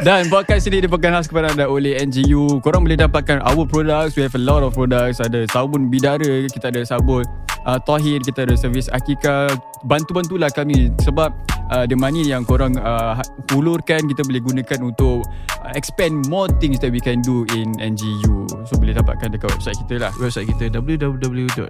Dan 0.08 0.32
podcast 0.32 0.64
ini 0.72 0.80
dipegang 0.88 1.12
khas 1.12 1.28
kepada 1.28 1.52
anda 1.52 1.68
oleh 1.68 2.00
NGU 2.00 2.64
Korang 2.64 2.80
boleh 2.88 2.96
dapatkan 2.96 3.44
our 3.44 3.68
products. 3.68 4.16
We 4.16 4.24
have 4.24 4.32
a 4.32 4.40
lot 4.40 4.64
of 4.64 4.72
products. 4.72 5.20
Ada 5.20 5.44
sabun 5.52 5.92
bidara 5.92 6.48
Kita 6.48 6.72
ada 6.72 6.80
sabun 6.80 7.28
uh, 7.68 7.76
Tohir 7.76 8.24
Kita 8.24 8.48
ada 8.48 8.56
servis 8.56 8.88
Akika. 8.88 9.52
Bantu-bantulah 9.84 10.48
kami 10.48 10.96
Sebab 11.04 11.28
uh, 11.68 11.84
the 11.84 11.92
money 11.92 12.24
yang 12.24 12.48
korang 12.48 12.80
uh, 12.80 13.20
hulurkan 13.52 14.08
Kita 14.08 14.24
boleh 14.24 14.40
gunakan 14.40 14.80
untuk 14.80 15.28
uh, 15.60 15.76
Expand 15.76 16.24
more 16.32 16.48
things 16.56 16.80
that 16.80 16.88
we 16.88 17.04
can 17.04 17.20
do 17.20 17.44
in 17.52 17.76
NGU 17.76 18.48
So 18.64 18.80
boleh 18.80 18.96
dapatkan 18.96 19.36
dekat 19.36 19.60
website 19.60 19.76
kita 19.84 20.08
lah. 20.08 20.12
Website 20.16 20.48
kita 20.48 20.72
www.ngu.sg/shop. 20.72 21.68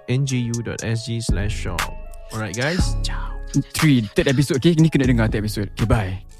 Alright 2.38 2.54
guys. 2.54 2.94
Ciao. 3.02 3.34
3 3.50 4.14
Third 4.14 4.30
episode. 4.30 4.62
Okay 4.62 4.78
ni 4.78 4.86
kena 4.94 5.10
dengar 5.10 5.26
third 5.26 5.42
episode. 5.42 5.74
Okay 5.74 5.90
bye 5.90 6.37